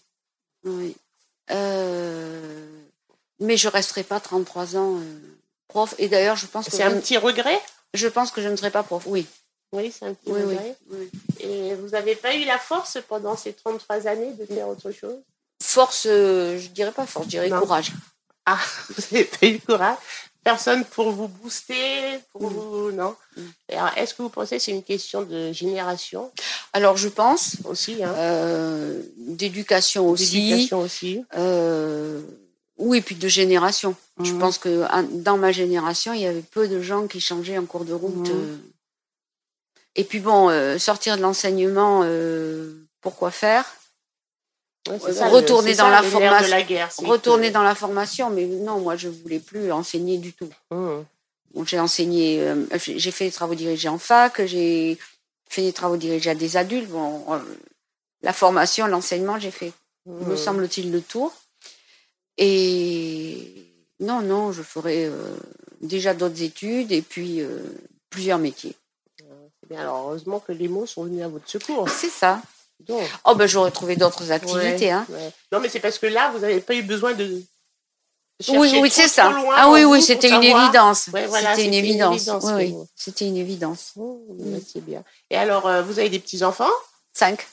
oui. 0.64 0.96
Euh, 1.50 2.82
mais 3.40 3.56
je 3.56 3.68
resterai 3.68 4.04
pas 4.04 4.20
33 4.20 4.76
ans 4.76 4.98
euh, 4.98 5.20
prof. 5.68 5.94
Et 5.98 6.08
d'ailleurs, 6.08 6.36
je 6.36 6.46
pense 6.46 6.66
que 6.66 6.72
C'est 6.72 6.82
un 6.82 6.90
je, 6.90 6.96
petit 7.00 7.16
regret? 7.16 7.58
Je 7.94 8.08
pense 8.08 8.30
que 8.30 8.42
je 8.42 8.48
ne 8.48 8.56
serai 8.56 8.70
pas 8.70 8.82
prof. 8.82 9.02
Oui. 9.06 9.26
Oui, 9.72 9.92
c'est 9.96 10.04
un 10.04 10.14
petit 10.14 10.30
Oui, 10.30 10.42
regret. 10.42 10.76
oui. 10.90 11.10
Et 11.40 11.74
vous 11.74 11.88
n'avez 11.88 12.14
pas 12.14 12.34
eu 12.36 12.44
la 12.44 12.58
force 12.58 12.98
pendant 13.08 13.36
ces 13.36 13.54
33 13.54 14.06
années 14.06 14.34
de 14.34 14.44
faire 14.44 14.68
autre 14.68 14.90
chose? 14.92 15.18
Force, 15.62 16.04
je 16.04 16.68
dirais 16.68 16.92
pas 16.92 17.06
force, 17.06 17.24
je 17.26 17.30
dirais 17.30 17.48
Non. 17.48 17.60
courage. 17.60 17.92
Ah, 18.46 18.58
vous 18.88 19.02
n'avez 19.12 19.24
pas 19.24 19.46
eu 19.46 19.52
le 19.54 19.58
courage 19.60 19.96
Personne 20.44 20.84
pour 20.84 21.12
vous 21.12 21.28
booster 21.28 22.18
pour 22.32 22.42
Mm. 22.42 22.54
vous, 22.54 22.90
Non 22.92 23.14
Mm. 23.36 23.40
Et 23.70 23.74
alors, 23.76 23.96
Est-ce 23.96 24.12
que 24.14 24.22
vous 24.22 24.28
pensez 24.28 24.56
que 24.58 24.62
c'est 24.62 24.72
une 24.72 24.82
question 24.82 25.22
de 25.22 25.52
génération? 25.52 26.30
Alors, 26.72 26.96
je 26.96 27.08
pense 27.08 27.56
aussi 27.64 28.02
hein 28.02 28.12
euh, 28.16 29.00
d'éducation 29.16 30.08
aussi. 30.08 30.32
D'éducation 30.48 30.80
aussi 30.80 31.24
Euh, 31.34 32.20
Oui, 32.78 33.00
puis 33.00 33.14
de 33.14 33.28
génération. 33.28 33.94
Je 34.20 34.32
Mhm. 34.32 34.38
pense 34.40 34.58
que 34.58 34.82
un- 34.90 35.04
dans 35.04 35.38
ma 35.38 35.52
génération, 35.52 36.12
il 36.12 36.22
y 36.22 36.26
avait 36.26 36.42
peu 36.42 36.66
de 36.66 36.80
gens 36.82 37.06
qui 37.06 37.20
changeaient 37.20 37.56
en 37.58 37.64
cours 37.66 37.84
de 37.84 37.92
route. 37.94 38.28
Euh. 38.30 38.56
Et 39.94 40.04
puis 40.04 40.20
bon, 40.20 40.48
euh, 40.50 40.78
sortir 40.78 41.16
de 41.16 41.22
l'enseignement, 41.22 42.00
euh, 42.04 42.74
pourquoi 43.00 43.30
faire? 43.30 43.64
Ouais, 44.88 44.98
ça, 45.12 45.28
Retourner 45.28 45.74
dans 45.74 45.84
ça, 45.84 45.90
la 45.90 46.02
formation- 46.02 46.48
la 46.50 46.62
guerre, 46.62 46.90
Retourner 46.98 47.48
que- 47.48 47.52
dans 47.54 47.62
la 47.62 47.74
formation, 47.74 48.30
mais 48.30 48.46
non, 48.46 48.80
moi 48.80 48.96
je 48.96 49.08
voulais 49.08 49.38
plus 49.38 49.70
enseigner 49.70 50.18
du 50.18 50.32
tout. 50.32 50.48
Bon, 50.70 51.64
j'ai 51.64 51.78
enseigné, 51.78 52.40
euh, 52.40 52.64
j'ai 52.78 53.10
fait 53.12 53.26
des 53.26 53.30
travaux 53.30 53.54
dirigés 53.54 53.88
en 53.88 53.98
fac, 53.98 54.44
j'ai 54.46 54.98
fait 55.48 55.62
des 55.62 55.72
travaux 55.72 55.96
dirigés 55.96 56.30
à 56.30 56.34
des 56.34 56.56
adultes. 56.56 56.88
Bon, 56.88 57.24
euh, 57.32 57.38
la 58.22 58.32
formation, 58.32 58.86
l'enseignement, 58.88 59.38
j'ai 59.38 59.50
fait, 59.52 59.72
me 60.06 60.30
Mhm. 60.32 60.36
semble-t-il, 60.36 60.90
le 60.90 61.00
tour. 61.00 61.32
Et 62.38 63.66
non, 64.00 64.20
non, 64.22 64.52
je 64.52 64.62
ferai 64.62 65.04
euh, 65.06 65.36
déjà 65.80 66.14
d'autres 66.14 66.42
études 66.42 66.90
et 66.90 67.02
puis 67.02 67.40
euh, 67.40 67.58
plusieurs 68.10 68.38
métiers. 68.38 68.74
C'est 69.18 69.68
bien. 69.68 69.80
Alors, 69.80 69.98
heureusement 70.08 70.40
que 70.40 70.52
les 70.52 70.68
mots 70.68 70.86
sont 70.86 71.04
venus 71.04 71.22
à 71.22 71.28
votre 71.28 71.48
secours. 71.48 71.88
C'est 71.88 72.08
ça. 72.08 72.40
Oh 73.24 73.34
ben 73.34 73.46
j'aurais 73.46 73.70
trouvé 73.70 73.96
d'autres 73.96 74.32
activités. 74.32 74.86
ouais, 74.86 74.90
hein. 74.90 75.06
ouais. 75.08 75.32
Non, 75.52 75.60
mais 75.60 75.68
c'est 75.68 75.80
parce 75.80 75.98
que 75.98 76.06
là, 76.06 76.30
vous 76.30 76.40
n'avez 76.40 76.60
pas 76.60 76.74
eu 76.74 76.82
besoin 76.82 77.12
de. 77.12 77.24
de 77.24 77.42
Oui, 78.48 78.78
oui, 78.80 78.90
c'est 78.90 79.08
ça. 79.08 79.30
loin 79.30 79.54
Ah 79.56 79.70
oui, 79.70 79.84
oui, 79.84 80.02
c'était 80.02 80.30
une 80.30 80.42
évidence. 80.42 81.08
Ouais, 81.12 81.26
voilà, 81.26 81.54
c'était 81.54 81.66
une 81.66 81.74
évidence. 81.74 82.28
Oui, 82.56 82.74
c'était 82.96 83.26
une 83.26 83.36
évidence. 83.36 83.92
Oh, 83.96 84.20
c'est 84.72 84.84
bien. 84.84 85.04
Et 85.30 85.36
alors, 85.36 85.66
euh, 85.66 85.82
vous 85.82 85.98
avez 85.98 86.10
des 86.10 86.18
petits-enfants? 86.18 86.70
Cinq. 87.12 87.46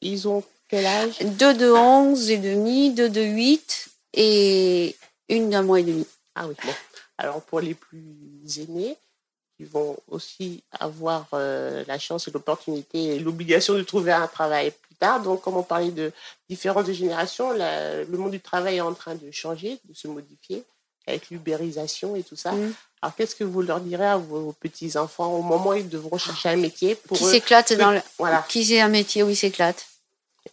Ils 0.00 0.26
ont 0.28 0.42
quel 0.68 0.86
âge? 0.86 1.18
Deux 1.20 1.54
de 1.54 1.70
11 1.70 2.30
et 2.30 2.38
demi, 2.38 2.90
deux 2.90 3.08
de 3.08 3.22
8 3.22 3.88
et 4.14 4.96
une 5.28 5.50
d'un 5.50 5.62
mois 5.62 5.80
et 5.80 5.84
demi. 5.84 6.06
Ah 6.34 6.46
oui, 6.46 6.54
bon. 6.64 6.72
Alors, 7.18 7.42
pour 7.42 7.60
les 7.60 7.74
plus 7.74 8.58
aînés, 8.58 8.96
ils 9.60 9.66
vont 9.66 9.96
aussi 10.08 10.62
avoir 10.80 11.26
euh, 11.34 11.84
la 11.86 11.98
chance 11.98 12.26
et 12.28 12.30
l'opportunité 12.32 12.98
et 13.16 13.18
l'obligation 13.18 13.74
de 13.74 13.82
trouver 13.82 14.12
un 14.12 14.26
travail 14.26 14.70
plus 14.72 14.94
tard. 14.96 15.20
Donc, 15.22 15.42
comme 15.42 15.56
on 15.56 15.62
parlait 15.62 15.90
de 15.92 16.12
différences 16.48 16.86
de 16.86 16.92
génération, 16.92 17.52
la- 17.52 18.02
le 18.04 18.18
monde 18.18 18.32
du 18.32 18.40
travail 18.40 18.76
est 18.76 18.80
en 18.80 18.94
train 18.94 19.14
de 19.14 19.30
changer, 19.30 19.78
de 19.88 19.94
se 19.94 20.08
modifier 20.08 20.64
avec 21.06 21.30
l'ubérisation 21.30 22.16
et 22.16 22.22
tout 22.22 22.34
ça. 22.36 22.52
Mm. 22.52 22.74
Alors, 23.02 23.14
qu'est-ce 23.14 23.36
que 23.36 23.44
vous 23.44 23.60
leur 23.62 23.80
direz 23.80 24.06
à 24.06 24.16
vos 24.16 24.52
petits-enfants 24.58 25.32
au 25.34 25.42
moment 25.42 25.70
où 25.70 25.74
ils 25.74 25.88
devront 25.88 26.16
chercher 26.18 26.48
un 26.48 26.56
métier 26.56 26.94
pour 26.94 27.16
Qui 27.18 27.24
s'éclate 27.24 27.72
dans 27.74 27.90
le... 27.92 28.00
Voilà. 28.18 28.44
Qui 28.48 28.72
ait 28.74 28.80
un 28.80 28.88
métier 28.88 29.22
où 29.22 29.28
il 29.28 29.36
s'éclate. 29.36 29.84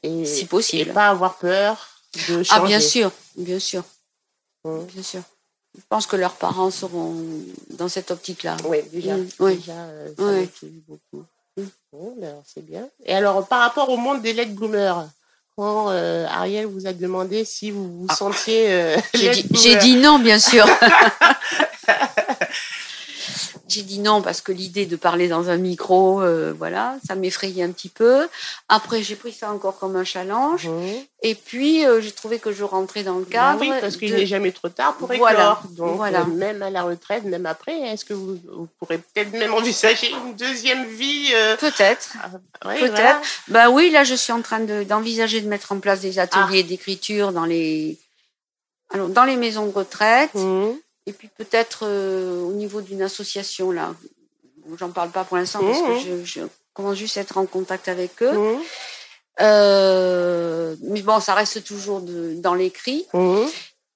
Et, 0.04 0.26
Si 0.26 0.42
et 0.42 0.46
possible. 0.46 0.94
pas 0.94 1.08
avoir 1.08 1.38
peur 1.38 1.88
de 2.30 2.44
changer. 2.44 2.50
Ah 2.52 2.66
bien 2.68 2.80
sûr, 2.80 3.12
bien 3.36 3.60
sûr, 3.60 3.84
Mm. 4.64 4.84
bien 4.86 5.02
sûr. 5.04 5.22
Je 5.78 5.82
pense 5.90 6.06
que 6.06 6.16
leurs 6.18 6.34
parents 6.36 6.70
seront 6.72 7.16
dans 7.72 7.88
cette 7.88 8.12
optique-là. 8.12 8.58
Oui, 8.66 8.80
déjà, 8.92 9.16
Mm, 9.16 9.28
oui. 9.40 9.56
déjà 9.58 9.72
euh, 9.74 10.08
ça 10.18 10.24
Oui. 10.26 10.50
beaucoup. 10.88 11.26
Bon, 11.94 12.16
ben, 12.20 12.36
c'est 12.46 12.66
bien. 12.66 12.88
Et 13.06 13.14
alors, 13.14 13.46
par 13.48 13.60
rapport 13.62 13.90
au 13.90 13.98
monde 13.98 14.22
des 14.22 14.34
LED 14.34 14.54
bloomers, 14.56 15.08
quand 15.58 15.90
euh, 15.90 16.26
Ariel 16.28 16.66
vous 16.66 16.88
a 16.88 16.94
demandé 16.94 17.44
si 17.46 17.72
vous 17.72 18.00
vous 18.02 18.08
sentiez 18.16 18.72
euh, 18.72 18.96
Ah. 18.98 19.02
J'ai 19.14 19.30
dit, 19.32 19.44
bloomer. 19.44 19.62
j'ai 19.64 19.76
dit 19.78 19.96
non, 19.98 20.20
bien 20.20 20.40
sûr. 20.40 20.66
j'ai 23.72 23.82
dit 23.84 24.00
non 24.00 24.22
parce 24.22 24.42
que 24.42 24.52
l'idée 24.52 24.86
de 24.86 24.96
parler 24.96 25.28
dans 25.28 25.50
un 25.50 25.58
micro, 25.58 26.22
euh, 26.22 26.54
voilà, 26.58 26.96
ça 27.08 27.16
m'effrayait 27.16 27.64
un 27.64 27.72
petit 27.72 27.90
peu. 27.90 28.28
Après, 28.70 29.02
j'ai 29.04 29.16
pris 29.16 29.32
ça 29.34 29.52
encore 29.52 29.80
comme 29.80 29.96
un 29.96 30.04
challenge. 30.04 30.68
Mhm. 30.68 30.96
Et 31.24 31.36
puis, 31.36 31.86
euh, 31.86 32.02
j'ai 32.02 32.12
trouvé 32.12 32.40
que 32.40 32.52
je 32.52 32.64
rentrais 32.64 33.04
dans 33.04 33.18
le 33.18 33.26
Ben 33.26 33.32
cadre. 33.32 33.62
oui, 33.62 33.72
parce 33.80 33.96
qu'il 33.98 34.14
n'est 34.14 34.26
jamais 34.26 34.52
trop 34.52 34.70
tard 34.70 34.96
pour 34.98 35.08
Voilà, 35.14 35.40
éclore. 35.40 35.64
Donc, 35.78 35.96
voilà. 35.98 36.22
euh, 36.22 36.26
même 36.26 36.62
à 36.62 36.70
la 36.70 36.84
retraite, 36.84 37.24
même 37.24 37.46
après, 37.46 37.80
est-ce 37.80 38.06
que 38.06 38.14
vous, 38.14 38.38
vous 38.52 38.68
pourrez 38.80 38.98
peut-être 38.98 39.32
même 39.32 39.54
envisager 39.54 40.10
une 40.12 40.36
deuxième 40.36 40.86
vie 40.86 41.30
euh, 41.34 41.56
Peut-être. 41.58 42.14
ouais, 42.66 42.80
Peut-être. 42.80 42.92
voilà. 42.94 43.22
Bah 43.48 43.70
oui, 43.70 43.90
là, 43.92 44.04
je 44.04 44.16
suis 44.16 44.34
en 44.34 44.42
train 44.42 44.60
de- 44.60 44.84
d'envisager 44.84 45.42
de, 45.42 45.48
mettre 45.48 45.72
en 45.72 45.80
place 45.80 46.02
des 46.02 46.20
Ah. 46.20 46.24
ateliers 46.24 46.64
d'écriture 46.64 47.32
dans 47.32 47.46
les, 47.46 48.00
alors, 48.94 49.10
dans 49.10 49.24
les 49.24 49.36
maisons 49.38 49.68
de 49.68 49.74
retraite. 49.74 50.34
Mhm. 50.36 50.76
Et 51.08 51.14
puis 51.14 51.30
peut-être 51.38 51.80
euh, 51.84 52.42
au 52.44 52.52
niveau 52.54 52.82
d'une 52.82 53.02
association, 53.02 53.72
là. 53.72 53.96
Bon, 54.66 54.78
J'en 54.78 54.92
parle 54.92 55.10
pas 55.12 55.24
pour 55.24 55.38
l'instant 55.38 55.60
parce 55.62 55.82
que 55.82 55.92
Mhm. 56.10 56.24
je, 56.26 56.42
je 56.42 56.42
commence 56.74 56.96
juste 56.98 57.18
à 57.18 57.22
être 57.22 57.38
en 57.38 57.46
contact 57.46 57.88
avec 57.88 58.22
eux. 58.22 58.32
Mhm. 58.32 58.60
Euh, 59.42 60.76
mais 60.84 61.02
bon, 61.02 61.20
ça 61.20 61.34
reste 61.34 61.64
toujours 61.64 62.02
de- 62.02 62.36
dans 62.36 62.54
l'écrit. 62.54 63.08
Mhm. 63.14 63.48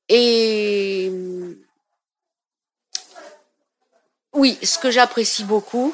Et 0.10 1.12
oui, 4.34 4.58
ce 4.64 4.78
que 4.80 4.92
j'apprécie 4.92 5.44
beaucoup, 5.44 5.94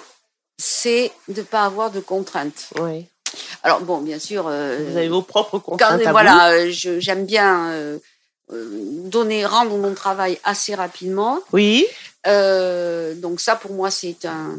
c'est 0.58 1.12
de 1.28 1.42
ne 1.42 1.46
pas 1.46 1.64
avoir 1.66 1.92
de 1.92 2.00
contraintes. 2.00 2.70
Ouais. 2.80 3.08
Alors 3.64 3.82
bon, 3.82 4.00
bien 4.00 4.20
sûr, 4.20 4.46
euh, 4.48 4.78
Vous 4.90 4.98
avez 4.98 5.10
vos 5.10 5.22
propres 5.22 5.60
quand, 5.60 5.72
contraintes 5.78 6.06
à 6.06 6.12
voilà, 6.12 6.70
j'aime 6.70 7.26
bien 7.26 8.00
donner, 8.52 9.46
rendre 9.46 9.78
mon 9.78 9.94
travail 9.94 10.38
assez 10.44 10.76
rapidement. 10.76 11.40
Oui. 11.54 11.86
Euh, 12.28 13.16
donc 13.16 13.40
ça, 13.40 13.56
pour 13.56 13.72
moi, 13.74 13.90
c'est 13.90 14.26
un, 14.26 14.56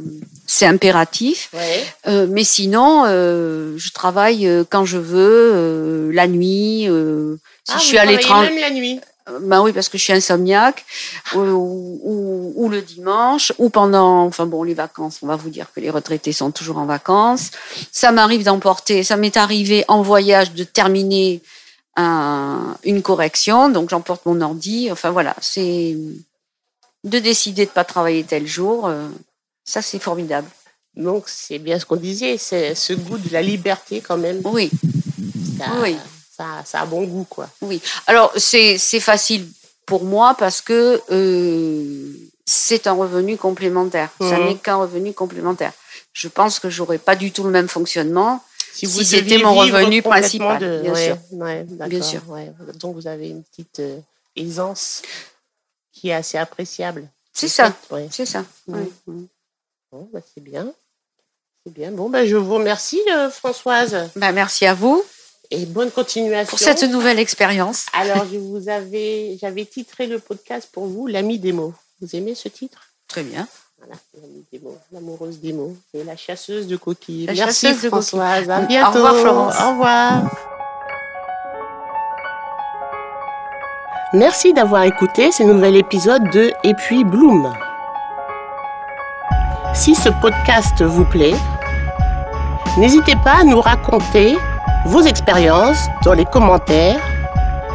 c'est 0.46 0.66
impératif. 0.66 1.50
Ouais. 1.52 1.84
Euh, 2.08 2.26
mais 2.28 2.44
sinon, 2.44 3.04
euh, 3.06 3.74
je 3.76 3.90
travaille 3.92 4.48
quand 4.68 4.84
je 4.84 4.98
veux, 4.98 6.10
la 6.12 6.26
nuit. 6.26 6.88
si 7.64 7.72
Ah, 7.74 7.78
je 7.78 7.84
suis 7.84 7.98
à 7.98 8.04
l'étranger, 8.04 8.50
Même 8.50 8.60
la 8.60 8.70
nuit. 8.70 9.00
ben 9.42 9.62
oui, 9.62 9.72
parce 9.72 9.88
que 9.88 9.96
je 9.96 10.02
suis 10.02 10.12
insomniaque, 10.12 10.84
ou, 11.34 11.38
ou, 12.02 12.52
ou 12.56 12.68
le 12.68 12.82
dimanche, 12.82 13.52
ou 13.58 13.70
pendant, 13.70 14.24
enfin 14.24 14.46
bon, 14.46 14.64
les 14.64 14.74
vacances. 14.74 15.18
On 15.22 15.28
va 15.28 15.36
vous 15.36 15.50
dire 15.50 15.66
que 15.72 15.80
les 15.80 15.90
retraités 15.90 16.32
sont 16.32 16.50
toujours 16.50 16.78
en 16.78 16.86
vacances. 16.86 17.52
Ça 17.92 18.10
m'arrive 18.10 18.42
d'emporter, 18.42 19.04
ça 19.04 19.16
m'est 19.16 19.36
arrivé 19.36 19.84
en 19.86 20.02
voyage 20.02 20.52
de 20.52 20.64
terminer 20.64 21.42
un- 21.96 22.76
une 22.84 23.02
correction, 23.02 23.68
donc 23.68 23.90
j'emporte 23.90 24.24
mon 24.26 24.40
ordi. 24.40 24.90
Enfin 24.90 25.10
voilà, 25.10 25.34
c'est 25.40 25.96
de 27.04 27.18
décider 27.18 27.66
de 27.66 27.70
pas 27.70 27.84
travailler 27.84 28.24
tel 28.24 28.46
jour. 28.46 28.86
euh, 28.86 29.08
ça, 29.64 29.80
c'est 29.82 29.98
formidable. 29.98 30.48
Donc, 30.96 31.24
c'est 31.28 31.58
bien 31.58 31.78
ce 31.78 31.86
qu'on 31.86 31.96
disait, 31.96 32.36
c'est 32.36 32.74
ce 32.74 32.92
goût 32.92 33.16
de 33.18 33.32
la 33.32 33.40
liberté 33.42 34.00
quand 34.00 34.16
même. 34.18 34.40
Oui. 34.44 34.70
Ça, 35.58 35.66
Oui. 35.82 35.96
ça, 36.36 36.62
ça 36.64 36.80
a 36.82 36.86
bon 36.86 37.04
goût, 37.04 37.24
quoi. 37.28 37.48
Alors, 38.06 38.32
c'est 38.36 38.78
facile 39.00 39.46
pour 39.86 40.04
moi 40.04 40.34
parce 40.38 40.60
que 40.60 41.00
euh, 41.10 42.12
c'est 42.44 42.86
un 42.86 42.92
revenu 42.92 43.36
complémentaire. 43.36 44.10
Ça 44.20 44.38
Mhm. 44.38 44.44
n'est 44.46 44.56
qu'un 44.56 44.76
revenu 44.76 45.12
complémentaire. 45.14 45.72
Je 46.12 46.28
pense 46.28 46.58
que 46.58 46.68
j'aurais 46.68 46.98
pas 46.98 47.16
du 47.16 47.32
tout 47.32 47.44
le 47.44 47.50
même 47.50 47.68
fonctionnement. 47.68 48.42
Si, 48.72 48.86
Si 48.86 49.04
c'était 49.04 49.38
mon 49.38 49.54
revenu 49.54 50.00
principal, 50.02 50.58
bien 50.82 50.92
ouais, 50.92 51.04
sûr. 51.06 51.18
ouais, 51.32 51.64
d'accord, 51.64 51.88
Bien 51.88 52.02
sûr. 52.02 52.22
ouais. 52.28 52.50
Donc, 52.80 52.94
vous 52.96 53.06
avez 53.06 53.28
une 53.28 53.42
petite 53.44 53.80
euh, 53.80 53.98
aisance 54.34 55.02
qui 55.92 56.08
est 56.08 56.14
assez 56.14 56.38
appréciable. 56.38 57.06
C'est 57.34 57.48
ça. 57.48 57.74
C'est 58.10 58.26
ça. 58.26 58.44
Bon, 58.66 60.08
bah, 60.12 60.20
c'est 60.34 60.42
bien. 60.42 60.72
C'est 61.64 61.72
bien. 61.72 61.92
Bon, 61.92 62.08
bah, 62.08 62.26
je 62.26 62.36
vous 62.36 62.54
remercie, 62.54 63.00
euh, 63.12 63.30
Françoise, 63.30 64.10
Ben, 64.16 64.32
merci 64.32 64.64
à 64.66 64.74
vous 64.74 65.04
et 65.50 65.66
bonne 65.66 65.90
continuation. 65.90 66.48
pour 66.48 66.58
cette 66.58 66.82
nouvelle 66.84 67.18
expérience. 67.18 67.86
Alors, 67.92 68.24
je 68.32 68.38
vous 68.38 68.68
avais, 68.70 69.36
j'avais 69.38 69.66
titré 69.66 70.06
le 70.06 70.18
podcast 70.18 70.68
pour 70.72 70.86
vous, 70.86 71.06
l'ami 71.06 71.38
des 71.38 71.52
mots. 71.52 71.74
Vous 72.00 72.16
aimez 72.16 72.34
ce 72.34 72.48
titre? 72.48 72.88
Très 73.06 73.22
bien. 73.22 73.46
Voilà, 73.84 74.00
l'amie 74.20 74.44
des 74.52 74.60
mots, 74.60 74.78
l'amoureuse 74.92 75.40
des 75.40 75.52
mots 75.52 75.74
et 75.92 76.04
la 76.04 76.14
chasseuse 76.16 76.68
de 76.68 76.76
coquilles. 76.76 77.26
La 77.26 77.32
Merci 77.34 77.66
chasseuse 77.66 77.82
de 77.82 77.88
Françoise. 77.88 78.48
À 78.48 78.60
Au 78.60 78.66
bientôt. 78.66 78.92
revoir, 78.92 79.14
Florence. 79.16 79.54
Au 79.60 79.70
revoir. 79.70 80.22
Merci 84.12 84.52
d'avoir 84.52 84.84
écouté 84.84 85.32
ce 85.32 85.42
nouvel 85.42 85.74
épisode 85.76 86.22
de 86.30 86.52
Et 86.62 86.74
puis 86.74 87.02
Bloom. 87.02 87.52
Si 89.74 89.94
ce 89.96 90.10
podcast 90.20 90.80
vous 90.82 91.06
plaît, 91.06 91.34
n'hésitez 92.78 93.16
pas 93.24 93.40
à 93.40 93.44
nous 93.44 93.60
raconter 93.60 94.36
vos 94.84 95.00
expériences 95.00 95.88
dans 96.04 96.12
les 96.12 96.26
commentaires 96.26 97.00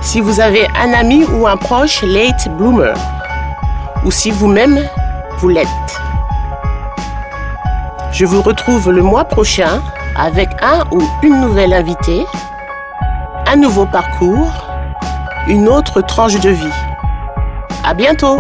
si 0.01 0.21
vous 0.21 0.39
avez 0.39 0.67
un 0.79 0.93
ami 0.93 1.25
ou 1.25 1.47
un 1.47 1.57
proche 1.57 2.01
late 2.03 2.47
bloomer 2.55 2.93
ou 4.05 4.11
si 4.11 4.29
vous-même 4.29 4.87
Je 8.11 8.25
vous 8.25 8.41
retrouve 8.41 8.91
le 8.91 9.03
mois 9.03 9.25
prochain 9.25 9.81
avec 10.15 10.49
un 10.61 10.83
ou 10.91 11.01
une 11.21 11.39
nouvelle 11.41 11.73
invitée, 11.73 12.25
un 13.45 13.55
nouveau 13.55 13.85
parcours, 13.85 14.51
une 15.47 15.67
autre 15.67 16.01
tranche 16.01 16.39
de 16.39 16.49
vie. 16.49 16.73
À 17.83 17.93
bientôt! 17.93 18.39